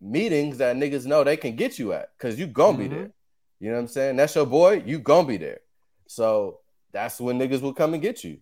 meetings 0.00 0.58
that 0.58 0.76
niggas 0.76 1.06
know 1.06 1.24
they 1.24 1.36
can 1.36 1.56
get 1.56 1.78
you 1.78 1.92
at 1.92 2.10
because 2.16 2.38
you 2.38 2.46
gonna 2.46 2.78
be 2.78 2.86
Mhm. 2.88 2.90
there. 2.90 3.10
You 3.60 3.70
know 3.70 3.74
what 3.74 3.80
I'm 3.82 3.88
saying? 3.88 4.16
That's 4.16 4.34
your 4.36 4.46
boy, 4.46 4.82
you 4.86 5.00
gonna 5.00 5.26
be 5.26 5.36
there. 5.36 5.60
So 6.06 6.60
that's 6.92 7.20
when 7.20 7.38
niggas 7.38 7.60
will 7.60 7.74
come 7.74 7.92
and 7.94 8.02
get 8.02 8.22
you. 8.22 8.38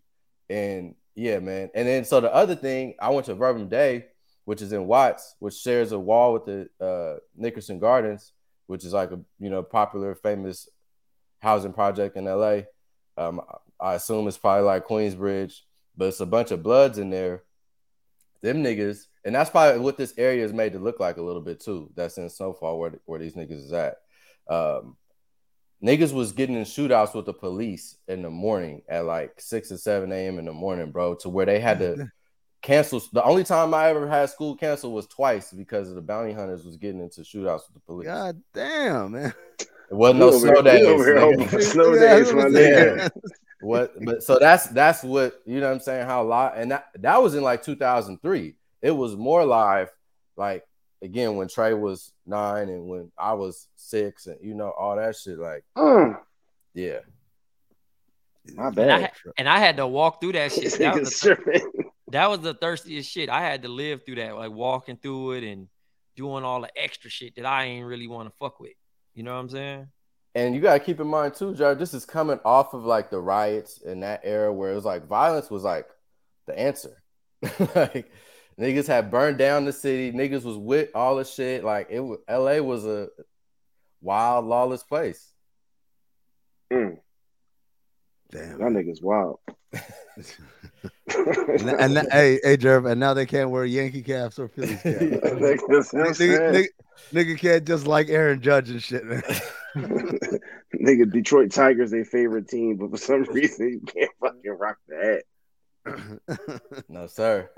And 0.50 0.94
yeah, 1.14 1.38
man. 1.38 1.70
And 1.74 1.88
then 1.88 2.04
so 2.04 2.20
the 2.20 2.32
other 2.34 2.54
thing, 2.54 2.94
I 3.00 3.08
went 3.10 3.26
to 3.26 3.34
Verbum 3.34 3.68
Dei, 3.70 4.04
which 4.44 4.60
is 4.60 4.72
in 4.72 4.86
Watts, 4.86 5.34
which 5.38 5.54
shares 5.54 5.92
a 5.92 5.98
wall 5.98 6.34
with 6.34 6.44
the 6.44 6.68
uh, 6.84 7.18
Nickerson 7.34 7.78
Gardens, 7.78 8.32
which 8.66 8.84
is 8.84 8.92
like 8.92 9.10
a 9.12 9.20
you 9.38 9.50
know 9.50 9.62
popular, 9.62 10.14
famous 10.14 10.68
housing 11.40 11.72
project 11.72 12.16
in 12.16 12.24
LA. 12.24 12.60
Um, 13.16 13.40
I 13.80 13.94
assume 13.94 14.28
it's 14.28 14.38
probably 14.38 14.64
like 14.64 14.86
Queensbridge, 14.86 15.60
but 15.96 16.08
it's 16.08 16.20
a 16.20 16.26
bunch 16.26 16.50
of 16.50 16.62
bloods 16.62 16.98
in 16.98 17.10
there. 17.10 17.42
Them 18.42 18.62
niggas, 18.62 19.06
and 19.24 19.34
that's 19.34 19.50
probably 19.50 19.80
what 19.80 19.96
this 19.96 20.14
area 20.18 20.44
is 20.44 20.52
made 20.52 20.72
to 20.72 20.78
look 20.78 21.00
like 21.00 21.16
a 21.16 21.22
little 21.22 21.42
bit 21.42 21.60
too. 21.60 21.90
That's 21.94 22.18
in 22.18 22.28
Snowfall 22.28 22.78
where 22.78 22.92
where 23.06 23.18
these 23.18 23.34
niggas 23.34 23.64
is 23.64 23.72
at. 23.72 23.96
Um, 24.48 24.96
niggas 25.82 26.12
was 26.12 26.32
getting 26.32 26.56
in 26.56 26.64
shootouts 26.64 27.14
with 27.14 27.26
the 27.26 27.32
police 27.32 27.96
in 28.08 28.22
the 28.22 28.30
morning 28.30 28.82
at 28.88 29.04
like 29.04 29.40
six 29.40 29.72
or 29.72 29.78
seven 29.78 30.12
a.m. 30.12 30.38
in 30.38 30.44
the 30.44 30.52
morning, 30.52 30.90
bro, 30.90 31.14
to 31.16 31.28
where 31.28 31.46
they 31.46 31.60
had 31.60 31.78
to 31.78 32.06
cancel. 32.62 33.00
The 33.12 33.22
only 33.24 33.44
time 33.44 33.74
I 33.74 33.88
ever 33.88 34.08
had 34.08 34.28
school 34.30 34.56
canceled 34.56 34.94
was 34.94 35.06
twice 35.06 35.52
because 35.52 35.88
of 35.88 35.94
the 35.94 36.02
bounty 36.02 36.32
hunters 36.32 36.64
was 36.64 36.76
getting 36.76 37.00
into 37.00 37.20
shootouts 37.22 37.62
with 37.68 37.74
the 37.74 37.80
police. 37.80 38.06
God 38.06 38.40
damn, 38.52 39.12
man. 39.12 39.34
It 39.58 39.94
wasn't 39.94 40.20
no 40.20 40.30
We 40.30 40.34
over 40.36 40.46
snow 40.48 40.62
days. 40.62 40.86
over 40.86 41.04
here 41.04 41.14
nigga. 41.16 41.20
hoping 41.20 41.48
for 41.48 41.60
snow 41.62 41.92
days, 41.94 42.32
my 42.32 42.48
that's 42.48 42.52
what 42.52 42.52
nigga. 42.52 43.10
what 43.60 44.04
but 44.04 44.22
so 44.22 44.38
that's 44.38 44.66
that's 44.68 45.02
what 45.02 45.40
you 45.46 45.60
know 45.60 45.68
what 45.68 45.74
I'm 45.74 45.80
saying 45.80 46.06
how 46.06 46.24
live 46.24 46.52
and 46.56 46.70
that 46.72 46.88
that 46.96 47.22
was 47.22 47.34
in 47.34 47.42
like 47.42 47.62
2003 47.62 48.54
it 48.82 48.90
was 48.90 49.16
more 49.16 49.44
live 49.46 49.90
like 50.36 50.64
again 51.02 51.36
when 51.36 51.48
Trey 51.48 51.72
was 51.72 52.12
9 52.26 52.68
and 52.68 52.86
when 52.88 53.10
I 53.16 53.32
was 53.34 53.68
6 53.76 54.26
and 54.26 54.36
you 54.42 54.54
know 54.54 54.70
all 54.70 54.96
that 54.96 55.16
shit 55.16 55.38
like 55.38 55.64
Mm, 55.76 56.18
yeah 56.74 56.98
my 58.54 58.68
And 58.68 58.78
I, 58.78 58.84
bad. 58.84 59.00
had, 59.00 59.10
and 59.38 59.48
I 59.48 59.58
had 59.58 59.76
to 59.78 59.86
walk 59.86 60.20
through 60.20 60.32
that 60.32 60.52
shit. 60.52 60.72
That 60.78 60.94
was, 61.00 61.10
nigga's 61.10 61.20
the, 61.20 61.34
tripping. 61.34 61.72
That 62.12 62.30
was 62.30 62.40
the 62.40 62.54
thirstiest 62.54 63.10
shit. 63.10 63.28
I 63.28 63.40
had 63.40 63.62
to 63.62 63.68
live 63.68 64.04
through 64.04 64.16
that, 64.16 64.36
like 64.36 64.52
walking 64.52 64.96
through 64.96 65.32
it 65.32 65.44
and 65.44 65.68
doing 66.14 66.44
all 66.44 66.60
the 66.60 66.70
extra 66.76 67.10
shit 67.10 67.36
that 67.36 67.46
I 67.46 67.64
ain't 67.64 67.86
really 67.86 68.06
want 68.06 68.30
to 68.30 68.36
fuck 68.36 68.60
with. 68.60 68.72
You 69.14 69.22
know 69.22 69.34
what 69.34 69.40
I'm 69.40 69.48
saying? 69.50 69.88
and 70.36 70.54
you 70.54 70.60
got 70.60 70.74
to 70.74 70.80
keep 70.80 71.00
in 71.00 71.06
mind 71.06 71.34
too 71.34 71.54
Joe 71.54 71.74
this 71.74 71.94
is 71.94 72.04
coming 72.04 72.38
off 72.44 72.74
of 72.74 72.84
like 72.84 73.10
the 73.10 73.18
riots 73.18 73.78
in 73.78 74.00
that 74.00 74.20
era 74.22 74.52
where 74.52 74.70
it 74.70 74.74
was 74.74 74.84
like 74.84 75.06
violence 75.08 75.50
was 75.50 75.64
like 75.64 75.88
the 76.46 76.56
answer 76.56 77.02
like 77.74 78.12
niggas 78.60 78.86
had 78.86 79.10
burned 79.10 79.38
down 79.38 79.64
the 79.64 79.72
city 79.72 80.12
niggas 80.12 80.44
was 80.44 80.58
with 80.58 80.90
all 80.94 81.16
the 81.16 81.24
shit 81.24 81.64
like 81.64 81.88
it 81.90 82.00
was 82.00 82.18
LA 82.28 82.58
was 82.58 82.84
a 82.84 83.08
wild 84.00 84.44
lawless 84.44 84.82
place 84.82 85.32
Mm, 86.72 86.98
Damn. 88.30 88.58
that 88.58 88.72
nigga's 88.72 89.00
wild. 89.02 89.38
And, 91.08 91.70
and 91.70 91.94
now- 91.94 92.02
hey, 92.10 92.40
hey, 92.42 92.56
Jerv, 92.56 92.90
and 92.90 92.98
now 92.98 93.14
they 93.14 93.26
can't 93.26 93.50
wear 93.50 93.64
Yankee 93.64 94.02
caps 94.02 94.38
or 94.38 94.48
Phillies 94.48 94.80
caps. 94.82 94.94
Niggas, 94.94 95.92
nigga, 95.92 96.52
nigga, 96.52 96.66
nigga 97.12 97.38
can't 97.38 97.64
just 97.64 97.86
like 97.86 98.08
Aaron 98.08 98.40
Judge 98.40 98.70
and 98.70 98.82
shit, 98.82 99.04
man. 99.04 99.22
nigga, 100.74 101.10
Detroit 101.10 101.52
Tigers 101.52 101.90
their 101.92 102.04
favorite 102.04 102.48
team, 102.48 102.76
but 102.76 102.90
for 102.90 102.96
some 102.96 103.22
reason 103.24 103.68
you 103.68 103.80
can't 103.80 104.10
fucking 104.20 104.50
rock 104.58 104.78
the 104.88 105.20
hat. 105.86 106.82
no 106.88 107.06
sir 107.06 107.48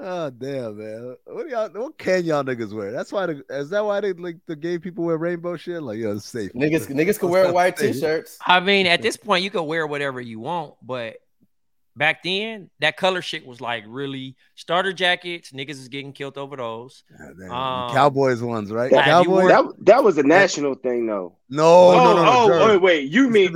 oh 0.00 0.30
damn, 0.30 0.78
man. 0.78 1.16
What 1.26 1.44
do 1.44 1.50
y'all? 1.50 1.68
What 1.70 1.98
can 1.98 2.24
y'all 2.24 2.42
niggas 2.44 2.72
wear? 2.72 2.92
That's 2.92 3.12
why. 3.12 3.26
The, 3.26 3.44
is 3.50 3.70
that 3.70 3.84
why 3.84 4.00
they 4.00 4.12
like 4.12 4.36
the 4.46 4.56
gay 4.56 4.78
people 4.78 5.04
wear 5.04 5.16
rainbow 5.16 5.56
shit? 5.56 5.82
Like, 5.82 5.98
yo, 5.98 6.12
it's 6.16 6.26
safe. 6.26 6.52
Niggas, 6.52 6.88
niggas 6.88 7.18
could 7.18 7.30
wear 7.30 7.52
white 7.52 7.76
t-shirts. 7.76 8.38
I 8.46 8.60
mean, 8.60 8.86
at 8.86 9.02
this 9.02 9.16
point, 9.18 9.44
you 9.44 9.50
could 9.50 9.62
wear 9.62 9.86
whatever 9.86 10.20
you 10.20 10.40
want, 10.40 10.74
but 10.82 11.16
back 11.96 12.22
then, 12.22 12.70
that 12.80 12.96
color 12.96 13.22
shit 13.22 13.46
was 13.46 13.60
like 13.60 13.84
really 13.86 14.36
starter 14.54 14.92
jackets. 14.92 15.52
Niggas 15.52 15.70
is 15.70 15.88
getting 15.88 16.12
killed 16.12 16.38
over 16.38 16.56
those. 16.56 17.04
God. 17.38 17.88
Um, 17.88 17.94
Cowboys 17.94 18.42
ones, 18.42 18.72
right? 18.72 18.92
Have 18.92 19.06
you 19.06 19.12
Cowboys. 19.12 19.28
worn- 19.28 19.48
That 19.48 19.84
that 19.84 20.04
was 20.04 20.18
a 20.18 20.22
national 20.22 20.74
thing 20.74 21.06
though. 21.06 21.36
no, 21.48 21.64
oh, 21.64 21.92
no, 21.92 22.14
no, 22.14 22.22
no. 22.24 22.30
oh, 22.30 22.48
Jerv. 22.48 22.68
wait, 22.68 22.82
wait. 22.82 23.10
You 23.10 23.28
mean 23.28 23.52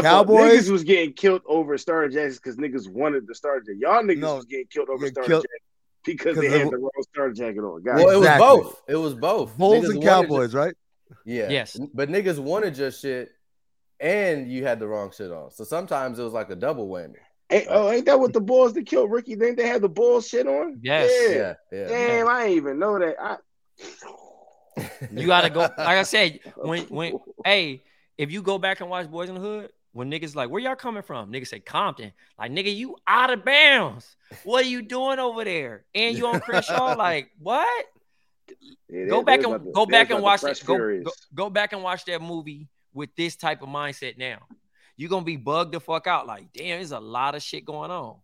Specifically. 0.00 0.02
my 0.02 0.02
fault. 0.02 0.26
Cowboys? 0.48 0.68
Niggas 0.68 0.70
was 0.72 0.84
getting 0.84 1.12
killed 1.12 1.42
over 1.46 1.78
Star 1.78 2.08
jackets 2.08 2.36
because 2.36 2.56
niggas 2.56 2.88
wanted 2.90 3.26
the 3.26 3.34
Star 3.34 3.60
jacket. 3.60 3.78
Y'all 3.78 4.02
niggas 4.02 4.18
No, 4.18 4.36
was 4.36 4.44
getting 4.46 4.66
killed 4.66 4.88
over 4.88 5.04
get 5.04 5.12
starter 5.14 5.28
killed- 5.28 5.42
jackets 5.44 5.64
because 6.04 6.34
'cause 6.34 6.42
they 6.42 6.48
they 6.48 6.58
had 6.58 6.70
the 6.70 6.78
wrong 6.78 6.90
Star 7.12 7.30
jacket 7.30 7.60
on. 7.60 7.82
Got 7.82 7.96
Well, 7.96 8.08
it. 8.10 8.14
it 8.14 8.18
Exactly. 8.18 8.46
was 8.46 8.64
both. 8.64 8.82
It 8.88 8.96
was 8.96 9.14
both. 9.14 9.56
Bulls 9.58 9.84
Niggas 9.84 9.88
and 9.90 9.94
wanted 9.98 10.08
Cowboys, 10.08 10.54
right? 10.54 10.74
yeah. 11.24 11.48
Yes. 11.50 11.78
But 11.94 12.08
niggas 12.08 12.38
wanted 12.38 12.76
your 12.78 12.90
shit, 12.90 13.30
and 14.00 14.50
you 14.50 14.64
had 14.64 14.80
the 14.80 14.86
wrong 14.88 15.12
shit 15.16 15.30
on. 15.30 15.50
So 15.52 15.64
sometimes 15.64 16.18
it 16.18 16.22
was 16.22 16.32
like 16.32 16.50
a 16.50 16.56
double 16.56 16.88
whammy. 16.88 17.16
Ain't, 17.50 17.66
oh, 17.68 17.90
ain't 17.90 18.06
that 18.06 18.18
what 18.18 18.32
the 18.32 18.40
Bulls 18.40 18.72
that 18.72 18.86
killed 18.86 19.10
Ricky? 19.10 19.34
Then 19.34 19.54
they 19.56 19.66
had 19.68 19.82
the 19.82 19.88
Bulls 19.88 20.26
shit 20.26 20.46
on. 20.46 20.80
Yes. 20.82 21.10
Yeah. 21.30 21.54
Yeah, 21.70 21.78
yeah. 21.82 21.88
Damn, 21.88 22.28
I 22.28 22.42
didn't 22.44 22.56
even 22.56 22.78
know 22.78 22.98
that. 22.98 23.16
I, 23.20 23.36
You 25.10 25.26
gotta 25.26 25.50
go. 25.50 25.60
Like 25.60 25.78
I 25.78 26.02
said, 26.02 26.40
when 26.56 26.84
when 26.84 27.18
hey, 27.44 27.82
if 28.16 28.32
you 28.32 28.42
go 28.42 28.58
back 28.58 28.80
and 28.80 28.88
watch 28.88 29.06
Boyz 29.06 29.28
n 29.28 29.34
the 29.34 29.40
Hood, 29.40 29.70
when 29.92 30.10
niggas 30.10 30.34
like, 30.34 30.50
where 30.50 30.60
y'all 30.60 30.74
coming 30.74 31.02
from? 31.02 31.30
Niggas 31.32 31.48
say 31.48 31.60
Compton. 31.60 32.12
Like, 32.38 32.50
nigga, 32.50 32.74
you 32.74 32.96
out 33.06 33.30
of 33.30 33.44
bounds. 33.44 34.16
What 34.44 34.64
are 34.64 34.68
you 34.68 34.82
doing 34.82 35.18
over 35.18 35.44
there? 35.44 35.84
And 35.94 36.16
you 36.16 36.26
on 36.26 36.40
Crenshaw? 36.40 36.94
like, 36.98 37.30
what? 37.38 37.86
Yeah, 38.88 39.06
Go 39.06 39.22
back 39.22 39.42
and 39.42 39.64
to- 39.64 39.72
go 39.72 39.86
back 39.86 40.10
and 40.10 40.22
watch 40.22 40.40
that. 40.42 40.62
Go, 40.64 40.76
go, 40.76 41.10
go 41.34 41.50
back 41.50 41.72
and 41.72 41.82
watch 41.82 42.04
that 42.06 42.20
movie 42.20 42.68
with 42.92 43.14
this 43.16 43.36
type 43.36 43.62
of 43.62 43.68
mindset 43.68 44.18
now. 44.18 44.38
You're 44.96 45.10
gonna 45.10 45.24
be 45.24 45.36
bugged 45.36 45.72
the 45.72 45.80
fuck 45.80 46.06
out. 46.06 46.26
Like, 46.26 46.52
damn, 46.52 46.78
there's 46.78 46.92
a 46.92 47.00
lot 47.00 47.34
of 47.34 47.42
shit 47.42 47.64
going 47.64 47.90
on. 47.90 48.16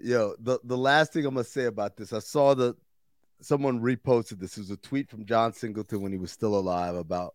Yo, 0.00 0.34
the, 0.40 0.58
the 0.64 0.76
last 0.76 1.12
thing 1.12 1.24
I'm 1.24 1.34
gonna 1.34 1.44
say 1.44 1.66
about 1.66 1.96
this, 1.96 2.12
I 2.12 2.18
saw 2.18 2.54
the 2.54 2.74
someone 3.40 3.80
reposted 3.80 4.40
this. 4.40 4.56
It 4.56 4.62
was 4.62 4.70
a 4.70 4.76
tweet 4.78 5.08
from 5.08 5.26
John 5.26 5.52
Singleton 5.52 6.00
when 6.00 6.12
he 6.12 6.18
was 6.18 6.32
still 6.32 6.56
alive 6.56 6.94
about, 6.94 7.34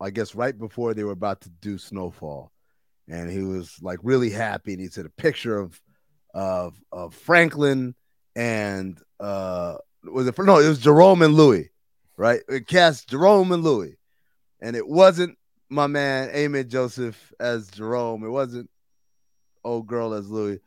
I 0.00 0.10
guess, 0.10 0.34
right 0.34 0.56
before 0.56 0.94
they 0.94 1.04
were 1.04 1.12
about 1.12 1.42
to 1.42 1.50
do 1.50 1.76
Snowfall, 1.76 2.50
and 3.10 3.30
he 3.30 3.42
was 3.42 3.76
like 3.82 3.98
really 4.02 4.30
happy, 4.30 4.72
and 4.72 4.80
he 4.80 4.88
said 4.88 5.06
a 5.06 5.10
picture 5.10 5.58
of 5.58 5.80
of 6.32 6.74
of 6.92 7.14
Franklin 7.14 7.94
and 8.36 9.00
uh 9.18 9.76
was 10.04 10.26
it 10.26 10.38
no, 10.38 10.58
it 10.58 10.68
was 10.68 10.78
Jerome 10.78 11.22
and 11.22 11.34
Louie, 11.34 11.70
right? 12.16 12.40
It 12.48 12.66
cast 12.66 13.08
Jerome 13.08 13.52
and 13.52 13.62
Louie, 13.62 13.96
and 14.60 14.76
it 14.76 14.86
wasn't 14.86 15.36
my 15.68 15.86
man 15.86 16.30
Amin 16.30 16.68
Joseph 16.68 17.32
as 17.38 17.68
Jerome. 17.70 18.24
It 18.24 18.30
wasn't 18.30 18.70
old 19.64 19.86
girl 19.86 20.14
as 20.14 20.30
Louie. 20.30 20.60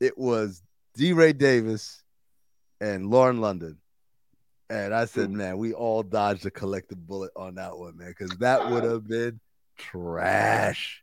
It 0.00 0.16
was 0.18 0.62
DeRay 0.96 1.32
Davis 1.32 2.02
and 2.80 3.10
Lauren 3.10 3.40
London. 3.40 3.78
And 4.68 4.94
I 4.94 5.06
said, 5.06 5.30
man, 5.30 5.58
we 5.58 5.72
all 5.72 6.04
dodged 6.04 6.46
a 6.46 6.50
collective 6.50 7.04
bullet 7.04 7.32
on 7.34 7.56
that 7.56 7.76
one, 7.76 7.96
man, 7.96 8.14
because 8.16 8.36
that 8.38 8.70
would 8.70 8.84
have 8.84 9.06
been 9.06 9.40
trash. 9.76 11.02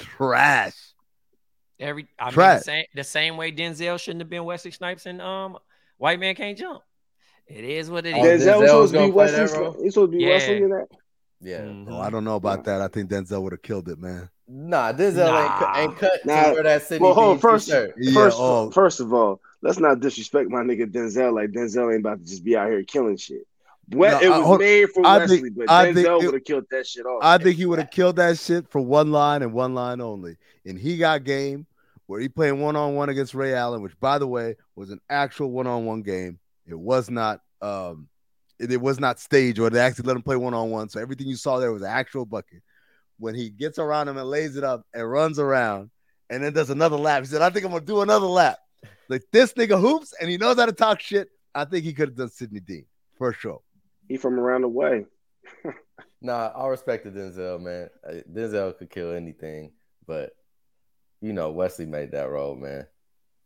Trash. 0.00 0.74
Every 1.78 2.08
I 2.18 2.26
mean, 2.26 2.32
Trash. 2.32 2.58
the 2.60 2.64
same 2.64 2.84
the 2.94 3.04
same 3.04 3.36
way 3.36 3.52
Denzel 3.52 3.98
shouldn't 3.98 4.20
have 4.20 4.28
been 4.30 4.44
Wesley 4.44 4.70
Snipes 4.70 5.06
and 5.06 5.20
um 5.22 5.58
White 5.98 6.20
Man 6.20 6.34
Can't 6.34 6.58
Jump. 6.58 6.82
It 7.46 7.64
is 7.64 7.90
what 7.90 8.06
it 8.06 8.14
Oh, 8.16 8.24
is. 8.24 8.42
Denzel 8.44 8.60
was 8.60 8.68
Denzel 8.70 8.80
was 8.80 8.90
supposed 8.90 8.92
to 8.92 8.98
be 8.98 8.98
gonna 9.00 9.12
play 9.12 9.24
Wesley. 9.24 9.46
that 9.46 9.60
role? 9.60 9.82
He's 9.82 9.94
supposed 9.94 10.12
to 10.12 10.18
be 10.18 10.24
Yeah. 10.24 10.30
Wesley 10.30 10.56
in 10.62 10.68
that. 10.70 10.86
Yeah. 11.42 11.60
Mhm. 11.62 11.86
Oh, 11.90 12.00
I 12.00 12.10
don't 12.10 12.24
know 12.24 12.36
about 12.36 12.64
that. 12.64 12.80
I 12.82 12.88
think 12.88 13.10
Denzel 13.10 13.42
would 13.42 13.52
have 13.52 13.62
killed 13.62 13.88
it, 13.88 13.98
man. 13.98 14.28
Nah, 14.46 14.92
Denzel 14.92 15.26
ain't, 15.26 15.60
Nah. 15.60 15.78
ain't 15.78 15.96
cut 15.96 16.26
Nah. 16.26 16.42
to 16.44 16.52
wear 16.52 16.62
that 16.64 16.82
city 16.82 17.02
Well, 17.02 17.14
hold 17.14 17.26
on, 17.28 17.34
Beam 17.36 17.40
first- 17.40 17.68
Yeah, 17.68 17.86
First, 18.12 18.36
oh. 18.40 18.70
first 18.72 19.00
of 19.00 19.12
all, 19.14 19.40
let's 19.62 19.78
not 19.78 20.00
disrespect 20.00 20.50
my 20.50 20.62
nigga 20.62 20.90
Denzel. 20.90 21.32
Like 21.34 21.50
Denzel 21.50 21.90
ain't 21.92 22.00
about 22.00 22.18
to 22.18 22.24
just 22.26 22.44
be 22.44 22.56
out 22.56 22.68
here 22.68 22.82
killing 22.82 23.16
shit. 23.16 23.46
Well, 23.92 24.20
No, 24.20 24.26
it 24.26 24.30
was 24.30 24.46
hold- 24.46 24.60
made 24.60 24.90
for 24.90 25.04
I 25.06 25.18
Wesley, 25.18 25.40
think- 25.42 25.56
but 25.56 25.66
Denzel 25.68 26.24
would 26.24 26.34
have 26.34 26.44
killed 26.44 26.64
that 26.70 26.86
shit 26.86 27.06
off. 27.06 27.20
I 27.22 27.38
think 27.38 27.56
he 27.56 27.66
would 27.66 27.78
have 27.80 27.90
killed 27.90 28.16
that 28.16 28.38
shit 28.38 28.68
for 28.70 28.80
one 28.80 29.10
line 29.10 29.42
and 29.42 29.52
one 29.52 29.74
line 29.74 30.00
only. 30.00 30.36
And 30.64 30.78
he 30.78 30.96
got 30.96 31.24
game 31.24 31.66
where 32.06 32.20
he 32.20 32.28
playing 32.28 32.60
one 32.60 32.76
on 32.76 32.94
one 32.94 33.08
against 33.08 33.34
Ray 33.34 33.54
Allen, 33.54 33.82
which 33.82 33.98
by 34.00 34.18
the 34.18 34.26
way 34.26 34.56
was 34.76 34.90
an 34.90 35.00
actual 35.10 35.50
one 35.50 35.66
on 35.66 35.86
one 35.86 36.02
game. 36.02 36.38
It 36.66 36.78
was 36.78 37.10
not 37.10 37.40
um 37.62 38.08
it, 38.60 38.70
it 38.70 38.80
was 38.80 39.00
not 39.00 39.18
staged 39.18 39.58
or 39.58 39.70
they 39.70 39.80
actually 39.80 40.06
let 40.06 40.16
him 40.16 40.22
play 40.22 40.36
one 40.36 40.54
on 40.54 40.70
one. 40.70 40.88
So 40.88 41.00
everything 41.00 41.26
you 41.26 41.36
saw 41.36 41.58
there 41.58 41.72
was 41.72 41.82
an 41.82 41.88
actual 41.88 42.24
bucket. 42.26 42.62
When 43.18 43.34
he 43.34 43.50
gets 43.50 43.78
around 43.78 44.08
him 44.08 44.16
and 44.18 44.28
lays 44.28 44.56
it 44.56 44.64
up 44.64 44.86
and 44.94 45.10
runs 45.10 45.38
around 45.38 45.90
and 46.28 46.44
then 46.44 46.52
does 46.52 46.70
another 46.70 46.96
lap, 46.96 47.22
he 47.22 47.26
said, 47.26 47.42
I 47.42 47.50
think 47.50 47.64
I'm 47.64 47.72
gonna 47.72 47.84
do 47.84 48.02
another 48.02 48.26
lap. 48.26 48.58
Like 49.08 49.22
this 49.32 49.52
nigga 49.54 49.80
hoops 49.80 50.14
and 50.20 50.30
he 50.30 50.36
knows 50.36 50.56
how 50.58 50.66
to 50.66 50.72
talk 50.72 51.00
shit. 51.00 51.28
I 51.54 51.64
think 51.64 51.84
he 51.84 51.92
could 51.92 52.10
have 52.10 52.16
done 52.16 52.30
Sidney 52.30 52.60
Deane 52.60 52.86
for 53.18 53.32
sure. 53.32 53.60
He 54.10 54.16
from 54.18 54.38
around 54.38 54.62
the 54.62 54.68
way. 54.68 55.06
Nah, 56.22 56.52
I 56.54 56.66
respect 56.66 57.04
the 57.04 57.10
Denzel, 57.10 57.58
man. 57.58 57.88
Denzel 58.30 58.76
could 58.76 58.90
kill 58.90 59.12
anything, 59.14 59.72
but 60.06 60.32
you 61.22 61.32
know, 61.32 61.50
Wesley 61.50 61.86
made 61.86 62.10
that 62.12 62.28
role, 62.28 62.54
man. 62.54 62.86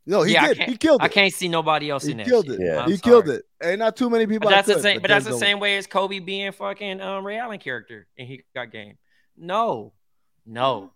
No, 0.06 0.22
he 0.24 0.32
Yeah, 0.32 0.48
did. 0.54 0.68
He 0.68 0.76
killed 0.76 1.00
it. 1.00 1.04
I 1.04 1.08
can't 1.08 1.32
see 1.32 1.46
nobody 1.46 1.88
else 1.88 2.02
He 2.04 2.10
in 2.10 2.16
that. 2.16 2.26
killed 2.26 2.50
it. 2.50 2.58
Yeah. 2.60 2.80
I'm 2.82 2.90
he 2.90 2.98
killed 2.98 3.28
it. 3.28 3.44
Ain't 3.62 3.78
not 3.78 3.94
too 3.96 4.10
many 4.10 4.26
people. 4.26 4.48
But 4.50 4.56
that's 4.56 4.68
out 4.68 4.76
the 4.78 4.82
same. 4.82 5.00
But 5.00 5.08
that's 5.08 5.24
the 5.24 5.38
same 5.38 5.60
way 5.60 5.76
as 5.76 5.86
Kobe 5.86 6.18
being 6.18 6.50
fucking 6.50 7.00
um 7.00 7.24
Ray 7.24 7.38
Allen 7.38 7.60
character 7.60 8.08
and 8.18 8.26
he 8.26 8.42
got 8.56 8.72
game. 8.72 8.98
No, 9.36 9.92
no, 10.44 10.90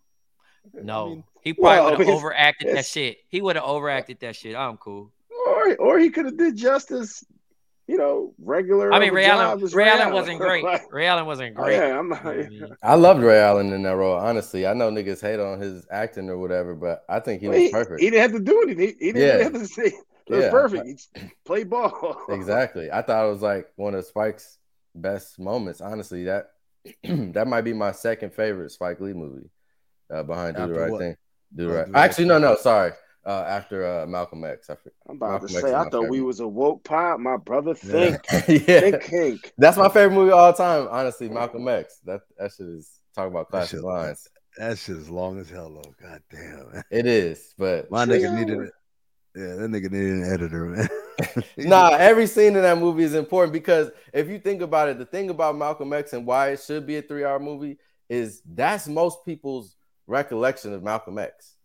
no. 0.74 1.06
I 1.06 1.08
mean, 1.10 1.24
he 1.42 1.52
probably 1.52 1.68
well, 1.78 1.84
would 1.84 1.92
have 1.92 2.00
it's- 2.00 2.16
overacted 2.18 2.76
that 2.76 2.86
shit. 2.86 3.18
He 3.28 3.40
would 3.40 3.54
have 3.54 3.64
overacted 3.64 4.18
that 4.20 4.34
shit. 4.34 4.56
I'm 4.56 4.78
cool. 4.78 5.12
Or 5.46 5.76
or 5.76 5.98
he 6.00 6.10
could 6.10 6.24
have 6.24 6.36
did 6.36 6.56
justice, 6.56 7.24
you 7.88 7.96
know, 7.96 8.34
regular. 8.38 8.92
I 8.92 9.00
mean, 9.00 9.14
Ray 9.14 9.24
Allen. 9.24 9.62
as 9.62 9.74
Ray 9.74 9.88
Allen 9.88 10.12
wasn't 10.12 10.38
great. 10.38 10.62
Like, 10.68 10.92
Ray 10.92 11.06
Allen 11.06 11.24
wasn't 11.24 11.56
oh, 11.58 11.62
great. 11.64 11.76
yeah, 11.76 11.98
I'm 11.98 12.10
not. 12.10 12.26
I 12.26 12.48
I 12.82 12.94
loved 12.94 13.22
Ray 13.22 13.38
Allen 13.40 13.72
in 13.72 13.82
that 13.84 13.96
role. 13.96 14.18
Honestly, 14.18 14.66
I 14.66 14.74
know 14.74 14.90
niggas 14.90 15.22
hate 15.22 15.40
on 15.40 15.58
his 15.58 15.86
acting 15.90 16.28
or 16.28 16.36
whatever, 16.36 16.74
but 16.74 17.04
I 17.08 17.20
think 17.20 17.40
he 17.40 17.48
was 17.48 17.56
he, 17.56 17.70
perfect. 17.70 18.00
he 18.00 18.10
didn't 18.10 18.20
have 18.22 18.32
to 18.32 18.44
do 18.44 18.62
anything. 18.62 18.94
He 19.00 19.12
didn't 19.12 19.22
Yeah. 19.22 19.42
have 19.44 19.52
to 19.54 19.66
say. 19.66 19.92
It 20.28 20.34
was 20.34 20.44
Yeah. 20.44 20.50
perfect. 20.50 20.86
He 20.86 20.92
just 20.92 21.16
played 21.46 21.70
ball. 21.70 22.18
exactly. 22.28 22.90
I 22.92 23.00
thought 23.00 23.24
it 23.24 23.30
was 23.30 23.40
like 23.40 23.72
one 23.76 23.94
of 23.94 24.04
Spike's 24.04 24.58
best 24.94 25.38
moments. 25.38 25.80
Honestly, 25.80 26.24
that 26.24 26.50
that 27.02 27.46
might 27.46 27.62
be 27.62 27.72
my 27.72 27.92
second 27.92 28.34
favorite 28.34 28.70
Spike 28.70 29.00
Lee 29.00 29.14
movie. 29.14 29.48
Uh, 30.12 30.22
behind 30.24 30.56
Do 30.56 30.66
the 30.66 30.74
Right 30.74 30.90
what? 30.90 31.00
Thing. 31.00 31.16
Do 31.56 31.66
the 31.68 31.72
right. 31.72 31.86
Do 31.86 31.92
the 31.92 31.96
Right 31.98 32.04
Actually, 32.04 32.26
no, 32.26 32.38
no, 32.38 32.56
sorry. 32.56 32.92
Uh, 33.28 33.44
after 33.46 33.86
uh, 33.86 34.06
Malcolm 34.06 34.42
X. 34.42 34.70
I 34.70 34.74
forget. 34.76 34.94
I'm 35.06 35.16
about 35.16 35.30
Malcolm 35.32 35.48
to 35.48 35.54
say, 35.60 35.74
I 35.74 35.84
my 35.84 35.90
thought 35.90 36.08
we 36.08 36.22
was 36.22 36.40
a 36.40 36.48
woke 36.48 36.82
pop. 36.82 37.20
My 37.20 37.36
brother 37.36 37.74
think, 37.74 38.16
yeah, 38.48 38.80
think, 38.80 39.02
think. 39.04 39.52
that's 39.58 39.76
my 39.76 39.90
favorite 39.90 40.14
movie 40.14 40.32
of 40.32 40.38
all 40.38 40.52
time. 40.54 40.88
Honestly, 40.90 41.28
Malcolm 41.28 41.68
X. 41.68 41.98
That 42.06 42.22
that 42.38 42.52
shit 42.56 42.68
is 42.68 42.90
talk 43.14 43.28
about 43.28 43.50
That 43.50 43.58
classic 43.58 43.76
shit- 43.80 43.84
lines. 43.84 44.28
That 44.56 44.78
shit 44.78 44.96
is 44.96 45.10
long 45.10 45.38
as 45.38 45.50
hell, 45.50 45.70
though. 45.74 45.94
God 46.02 46.22
damn. 46.30 46.82
It 46.90 47.06
is, 47.06 47.52
but 47.58 47.90
My 47.90 48.06
Three 48.06 48.20
nigga 48.20 48.34
needed 48.34 48.58
it. 48.60 48.72
Yeah, 49.36 49.54
that 49.56 49.70
nigga 49.70 49.92
needed 49.92 50.14
an 50.14 50.32
editor, 50.32 50.64
man. 50.64 50.88
nah, 51.58 51.90
every 51.90 52.26
scene 52.26 52.56
in 52.56 52.62
that 52.62 52.78
movie 52.78 53.02
is 53.02 53.14
important 53.14 53.52
because 53.52 53.90
if 54.14 54.28
you 54.28 54.38
think 54.38 54.62
about 54.62 54.88
it, 54.88 54.98
the 54.98 55.04
thing 55.04 55.28
about 55.28 55.54
Malcolm 55.54 55.92
X 55.92 56.14
and 56.14 56.24
why 56.26 56.48
it 56.52 56.60
should 56.60 56.86
be 56.86 56.96
a 56.96 57.02
three-hour 57.02 57.38
movie 57.40 57.76
is 58.08 58.40
that's 58.46 58.88
most 58.88 59.24
people's 59.26 59.76
recollection 60.06 60.72
of 60.72 60.82
Malcolm 60.82 61.18
X. 61.18 61.56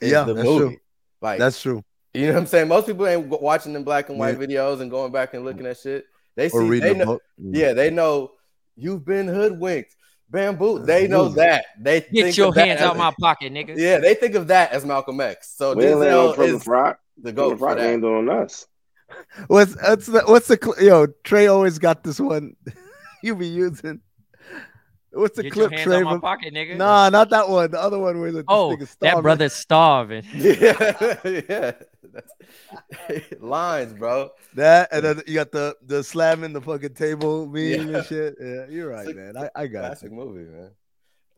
Yeah, 0.00 0.24
the 0.24 0.34
that's 0.34 0.46
movie. 0.46 0.74
true. 0.76 0.76
Like 1.20 1.38
That's 1.38 1.60
true. 1.60 1.82
you 2.14 2.26
know 2.26 2.32
what 2.34 2.40
I'm 2.40 2.46
saying. 2.46 2.68
Most 2.68 2.86
people 2.86 3.06
ain't 3.06 3.26
watching 3.26 3.72
them 3.72 3.84
black 3.84 4.08
and 4.08 4.18
white 4.18 4.38
Yeah. 4.38 4.46
videos 4.46 4.80
and 4.80 4.90
going 4.90 5.12
back 5.12 5.34
and 5.34 5.44
looking 5.44 5.66
at 5.66 5.78
shit. 5.78 6.04
They 6.36 6.48
see, 6.48 6.58
Or 6.58 6.78
they 6.78 6.94
know, 6.94 7.04
book. 7.06 7.22
Mm. 7.42 7.56
yeah, 7.56 7.72
they 7.72 7.90
know 7.90 8.32
you've 8.76 9.04
been 9.06 9.26
hoodwinked, 9.26 9.96
bamboo. 10.28 10.80
They 10.80 11.08
know 11.08 11.30
that. 11.30 11.64
They 11.80 12.00
Get 12.00 12.10
think 12.12 12.36
your 12.36 12.48
of 12.48 12.54
that 12.56 12.68
hands 12.68 12.80
as- 12.82 12.86
out 12.88 12.96
my 12.98 13.12
pocket, 13.18 13.52
nigga. 13.52 13.74
Yeah, 13.76 13.98
they 13.98 14.14
think 14.14 14.34
of 14.34 14.48
that 14.48 14.72
as 14.72 14.84
Malcolm 14.84 15.20
X. 15.20 15.54
So 15.56 15.74
We 15.74 15.86
ain't 15.86 15.98
laying 15.98 16.12
on 16.14 16.28
Denzel 16.28 16.34
Plymouth 16.34 16.60
is 16.62 16.66
Rock. 16.66 16.98
the 17.22 17.32
goat 17.32 17.42
Plymouth 17.44 17.58
for 17.60 17.64
Rock 17.66 17.78
ain't 17.78 18.04
on 18.04 18.28
us. 18.28 18.66
What's 19.46 19.76
what's 19.80 20.06
the, 20.06 20.22
what's 20.26 20.48
the 20.48 20.58
cl- 20.62 20.82
yo? 20.84 21.06
Trey 21.24 21.46
always 21.46 21.78
got 21.78 22.02
this 22.02 22.18
one. 22.20 22.56
you 23.22 23.34
be 23.36 23.46
using. 23.46 24.00
What's 25.16 25.36
the 25.36 25.42
Get 25.44 25.56
your 25.56 25.68
clip, 25.68 25.72
hands 25.78 25.84
Trey? 25.84 26.02
my 26.02 26.18
pocket, 26.18 26.52
nigga. 26.54 26.76
Nah, 26.76 27.08
not 27.08 27.30
that 27.30 27.48
one. 27.48 27.70
The 27.70 27.80
other 27.80 27.98
one 27.98 28.20
where 28.20 28.30
the 28.32 28.38
this 28.38 28.44
Oh, 28.48 28.70
nigga 28.70 28.80
that 28.80 28.88
starving. 28.88 29.22
brother's 29.22 29.52
starving. 29.54 30.24
Yeah, 30.34 31.16
yeah. 31.24 31.72
Lines, 33.40 33.92
bro. 33.94 34.30
That 34.54 34.88
and 34.92 35.04
then 35.04 35.22
you 35.26 35.34
got 35.34 35.52
the 35.52 35.76
the 35.84 36.02
slamming 36.04 36.52
the 36.52 36.60
fucking 36.60 36.94
table 36.94 37.46
meme 37.46 37.90
Yeah. 37.90 37.96
and 37.98 38.06
shit. 38.06 38.34
Yeah, 38.40 38.66
you're 38.68 38.88
right, 38.90 39.06
It's 39.08 39.16
man. 39.16 39.36
I, 39.36 39.50
I 39.54 39.66
got 39.66 39.86
Classic 39.86 40.10
you. 40.10 40.16
movie, 40.16 40.44
man. 40.50 40.70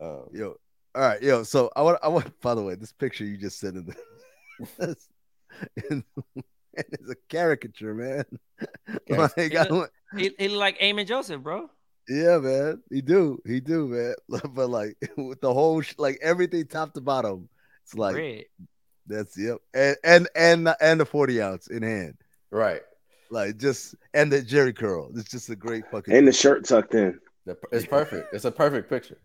Um, 0.01 0.25
Yo, 0.33 0.55
all 0.95 1.01
right, 1.01 1.21
yo. 1.21 1.43
So 1.43 1.69
I 1.75 1.81
want 1.81 1.99
I 2.03 2.07
want. 2.07 2.39
By 2.41 2.55
the 2.55 2.61
way, 2.63 2.75
this 2.75 2.91
picture 2.93 3.23
you 3.25 3.37
just 3.37 3.59
sent 3.59 3.77
in 3.77 3.85
the. 3.85 3.95
and 5.89 6.03
it's 6.75 7.09
a 7.09 7.15
caricature, 7.29 7.93
man. 7.93 8.23
Like, 9.09 9.37
I 9.55 9.65
don't- 9.65 9.89
he, 10.17 10.31
he 10.39 10.47
look 10.49 10.59
like 10.59 10.77
Amin 10.81 11.05
Joseph, 11.05 11.41
bro. 11.41 11.69
Yeah, 12.09 12.39
man. 12.39 12.81
He 12.89 13.01
do, 13.01 13.39
he 13.45 13.59
do, 13.59 13.87
man. 13.87 14.15
But 14.53 14.69
like 14.69 14.97
with 15.17 15.41
the 15.41 15.53
whole, 15.53 15.81
sh- 15.81 15.95
like 15.97 16.19
everything 16.21 16.65
top 16.67 16.93
to 16.93 17.01
bottom, 17.01 17.49
it's 17.83 17.93
like 17.95 18.15
Red. 18.15 18.43
that's 19.07 19.37
yep, 19.37 19.57
and 19.73 19.95
and 20.03 20.27
and 20.35 20.69
and 20.81 20.99
the 20.99 21.05
forty 21.05 21.41
ounce 21.41 21.67
in 21.67 21.83
hand, 21.83 22.15
right. 22.51 22.81
like 23.29 23.57
just 23.57 23.95
and 24.13 24.31
the 24.31 24.41
Jheri 24.41 24.75
curl. 24.75 25.11
It's 25.15 25.29
just 25.29 25.49
a 25.49 25.55
great 25.55 25.83
fucking. 25.91 26.13
And 26.13 26.27
the 26.27 26.33
shirt 26.33 26.65
tucked 26.65 26.95
in. 26.95 27.19
It's 27.71 27.85
perfect. 27.85 28.33
It's 28.33 28.45
a 28.45 28.51
perfect 28.51 28.89
picture. 28.89 29.17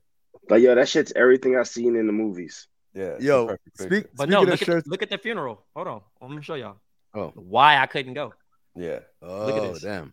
Like, 0.48 0.62
yo, 0.62 0.74
that 0.74 0.88
shit's 0.88 1.12
everything 1.16 1.56
I've 1.56 1.68
seen 1.68 1.96
in 1.96 2.06
the 2.06 2.12
movies. 2.12 2.68
Yeah. 2.94 3.16
Yo, 3.18 3.56
speak. 3.74 4.06
But 4.14 4.28
no, 4.28 4.42
of 4.42 4.48
look 4.48 4.60
at, 4.62 4.66
shirts. 4.66 4.86
look 4.86 5.02
at 5.02 5.10
the 5.10 5.18
funeral. 5.18 5.64
Hold 5.74 5.88
on. 5.88 6.00
I'm 6.22 6.28
gonna 6.28 6.42
show 6.42 6.54
y'all 6.54 6.76
Oh. 7.14 7.32
why 7.34 7.78
I 7.78 7.86
couldn't 7.86 8.14
go. 8.14 8.32
Yeah. 8.76 9.00
oh 9.22 9.46
look 9.46 9.56
at 9.56 9.72
this. 9.74 9.82
damn. 9.82 10.12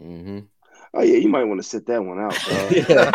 Mm-hmm. 0.00 0.38
Oh 0.94 1.02
yeah, 1.02 1.16
you 1.16 1.28
might 1.28 1.44
want 1.44 1.58
to 1.58 1.66
sit 1.66 1.86
that 1.86 2.04
one 2.04 2.20
out, 2.20 2.36
bro. 2.46 2.68
Yeah. 2.88 3.10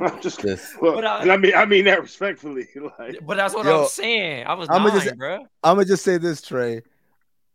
I'm 0.06 0.20
just, 0.20 0.40
Just- 0.40 0.78
well, 0.82 0.94
But 0.96 1.04
I- 1.06 1.22
and 1.22 1.32
I 1.32 1.36
mean, 1.38 1.54
I 1.54 1.64
mean 1.64 1.84
that 1.86 2.02
respectfully. 2.02 2.68
Like, 2.98 3.18
But 3.26 3.36
that's 3.38 3.54
what 3.54 3.64
Yo, 3.64 3.82
I'm 3.82 3.88
saying. 3.88 4.46
I 4.46 4.54
was 4.54 4.68
I'ma 4.68 4.90
dying, 4.90 5.02
just- 5.02 5.16
bro. 5.16 5.46
I'm 5.64 5.76
gonna 5.76 5.84
just 5.86 6.04
say 6.04 6.18
this, 6.18 6.42
Trey. 6.42 6.82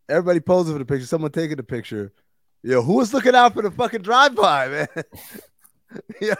Everybody 0.08 0.40
posing 0.40 0.74
for 0.74 0.78
the 0.78 0.84
picture. 0.84 1.06
Someone 1.06 1.30
taking 1.30 1.56
the 1.56 1.62
picture. 1.62 2.12
Yo, 2.62 2.82
who 2.82 2.94
was 2.94 3.14
looking 3.14 3.34
out 3.34 3.54
for 3.54 3.62
the 3.62 3.70
fucking 3.70 4.02
drive-by, 4.02 4.68
man? 4.68 4.88
Yo, 6.20 6.34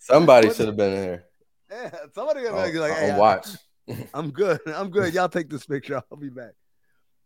Somebody 0.00 0.52
should 0.52 0.66
have 0.66 0.76
been 0.76 0.92
in 0.92 1.02
here. 1.02 1.24
yeah, 1.70 1.90
somebody 2.14 2.42
gonna 2.44 2.56
on, 2.56 2.70
be 2.72 2.78
like, 2.78 2.92
on 2.92 2.98
hey, 2.98 3.10
I- 3.10 3.18
watch. 3.18 3.48
I'm 4.14 4.30
good. 4.30 4.60
I'm 4.66 4.90
good. 4.90 5.12
Y'all 5.12 5.28
take 5.28 5.50
this 5.50 5.66
picture. 5.66 6.00
I'll 6.10 6.16
be 6.18 6.28
back. 6.28 6.52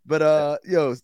But 0.06 0.22
uh, 0.22 0.58
yo, 0.64 0.94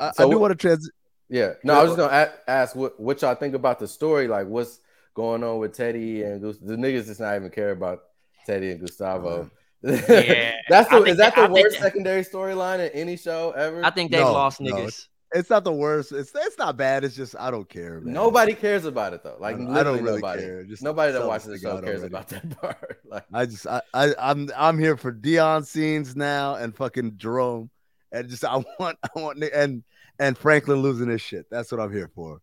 I, 0.00 0.12
So 0.12 0.26
I 0.26 0.30
do 0.30 0.38
want 0.38 0.52
to 0.52 0.56
trans. 0.56 0.90
Yeah. 1.28 1.54
No, 1.64 1.74
I 1.74 1.82
was 1.82 1.90
just 1.96 1.98
gonna 1.98 2.32
ask 2.46 2.76
what 2.76 2.98
what 3.00 3.22
y'all 3.22 3.34
think 3.34 3.54
about 3.54 3.78
the 3.78 3.88
story. 3.88 4.28
Like, 4.28 4.46
what's 4.46 4.80
going 5.14 5.42
on 5.44 5.58
with 5.58 5.72
Teddy 5.74 6.22
and 6.22 6.40
Gus- 6.42 6.58
the 6.58 6.76
niggas? 6.76 7.06
Just 7.06 7.20
not 7.20 7.36
even 7.36 7.50
care 7.50 7.70
about 7.70 8.02
Teddy 8.46 8.70
and 8.70 8.80
Gustavo. 8.80 9.42
Uh-huh. 9.42 9.48
Yeah, 10.08 10.52
that's 10.68 10.88
the 10.90 11.02
is 11.04 11.16
that 11.16 11.34
that- 11.34 11.50
the 11.50 11.58
I 11.58 11.62
worst 11.62 11.76
that- 11.78 11.82
secondary 11.82 12.22
storyline 12.22 12.78
in 12.78 12.92
any 12.92 13.16
show 13.16 13.50
ever? 13.52 13.84
I 13.84 13.90
think 13.90 14.12
they've 14.12 14.20
No, 14.20 14.32
lost 14.32 14.60
no, 14.60 14.72
niggas. 14.72 15.08
It's 15.34 15.48
not 15.50 15.64
the 15.64 15.72
worst. 15.72 16.12
It's 16.12 16.30
it's 16.36 16.58
not 16.58 16.76
bad. 16.76 17.02
It's 17.04 17.16
just 17.16 17.34
I 17.40 17.50
don't 17.50 17.68
care. 17.68 18.00
Man. 18.00 18.12
nobody 18.12 18.52
cares 18.54 18.84
about 18.84 19.12
it 19.14 19.24
though. 19.24 19.38
Like 19.40 19.56
I 19.56 19.58
don't- 19.58 19.76
I 19.76 19.82
don't 19.82 20.02
really 20.04 20.16
nobody. 20.20 20.42
care. 20.42 20.64
Just 20.64 20.82
nobody 20.82 21.12
that 21.14 21.26
watches 21.26 21.46
the 21.46 21.52
thing 21.54 21.62
show 21.62 21.80
cares 21.80 22.00
already. 22.00 22.06
about 22.14 22.28
that 22.28 22.60
part. 22.60 23.00
like, 23.06 23.24
I 23.32 23.46
just 23.46 23.66
I, 23.66 23.80
I 23.94 24.14
I'm 24.18 24.50
I'm 24.56 24.78
here 24.78 24.96
for 24.98 25.10
Deon 25.10 25.64
scenes 25.66 26.14
now 26.14 26.54
and 26.56 26.76
fucking 26.76 27.14
Jerome 27.16 27.70
and 28.12 28.28
just 28.28 28.44
I 28.44 28.56
want 28.78 28.98
I 29.02 29.08
want 29.16 29.42
and 29.42 29.82
and 30.18 30.36
Franklin 30.36 30.80
losing 30.80 31.08
his 31.08 31.20
shit. 31.20 31.46
That's 31.50 31.70
what 31.72 31.80
I'm 31.80 31.92
here 31.92 32.10
for. 32.14 32.40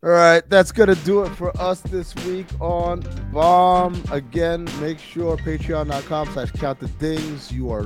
All 0.00 0.10
right, 0.10 0.48
that's 0.48 0.70
gonna 0.70 0.94
do 0.94 1.24
it 1.24 1.30
for 1.30 1.50
us 1.60 1.80
this 1.80 2.14
week 2.24 2.46
on 2.60 3.02
Bomm. 3.32 4.10
Again, 4.12 4.68
make 4.80 5.00
sure 5.00 5.36
patreon.com 5.36 6.32
slash 6.32 6.52
count 6.52 6.78
the 6.78 6.86
dings. 6.86 7.50
You 7.50 7.72
are 7.72 7.84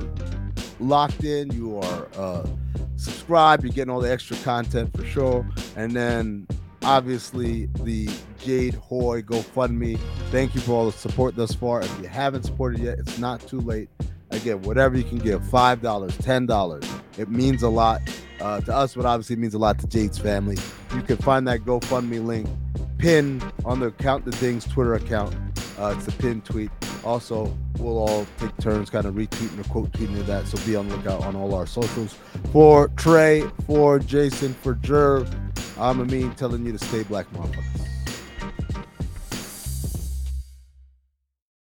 locked 0.79 1.23
in, 1.23 1.51
you 1.51 1.79
are 1.79 2.07
uh 2.15 2.45
subscribed, 2.97 3.63
you're 3.63 3.73
getting 3.73 3.91
all 3.91 3.99
the 3.99 4.11
extra 4.11 4.37
content 4.37 4.95
for 4.95 5.03
sure. 5.05 5.49
And 5.75 5.91
then 5.91 6.47
obviously 6.83 7.65
the 7.81 8.07
Jade 8.39 8.75
Hoy 8.75 9.23
GoFundMe. 9.23 9.99
Thank 10.29 10.53
you 10.53 10.61
for 10.61 10.73
all 10.73 10.85
the 10.85 10.91
support 10.91 11.35
thus 11.35 11.53
far. 11.55 11.81
If 11.81 11.99
you 11.99 12.07
haven't 12.07 12.43
supported 12.43 12.79
yet, 12.79 12.99
it's 12.99 13.17
not 13.17 13.41
too 13.47 13.59
late. 13.61 13.89
Again, 14.31 14.61
whatever 14.63 14.97
you 14.97 15.03
can 15.03 15.19
give 15.19 15.41
$5, 15.41 15.79
$10, 15.79 16.99
it 17.17 17.29
means 17.29 17.63
a 17.63 17.69
lot 17.69 18.01
uh, 18.43 18.59
to 18.61 18.75
us, 18.75 18.93
but 18.93 19.05
obviously 19.05 19.37
means 19.37 19.53
a 19.53 19.57
lot 19.57 19.79
to 19.79 19.87
Jade's 19.87 20.17
family. 20.17 20.57
You 20.93 21.01
can 21.01 21.17
find 21.17 21.47
that 21.47 21.61
GoFundMe 21.61 22.23
link 22.23 22.47
pinned 22.97 23.43
on 23.63 23.79
the 23.79 23.91
Count 23.91 24.25
the 24.25 24.31
Dings 24.31 24.65
Twitter 24.65 24.95
account. 24.95 25.33
Uh, 25.79 25.95
it's 25.97 26.07
a 26.07 26.11
pinned 26.11 26.45
tweet. 26.45 26.69
Also, 27.03 27.57
we'll 27.79 27.97
all 27.97 28.27
take 28.37 28.55
turns 28.57 28.89
kind 28.89 29.05
of 29.05 29.15
retweeting 29.15 29.59
or 29.59 29.63
quote 29.69 29.91
tweeting 29.91 30.15
to 30.15 30.23
that. 30.23 30.45
So 30.47 30.63
be 30.65 30.75
on 30.75 30.87
the 30.89 30.97
lookout 30.97 31.23
on 31.23 31.35
all 31.35 31.55
our 31.55 31.65
socials. 31.65 32.15
For 32.51 32.89
Trey, 32.89 33.43
for 33.65 33.97
Jason, 33.97 34.53
for 34.53 34.75
Jerv, 34.75 35.33
I'm 35.77 36.01
Amin 36.01 36.33
telling 36.35 36.65
you 36.65 36.73
to 36.73 36.85
stay 36.85 37.03
black, 37.03 37.29
motherfucker. 37.31 37.72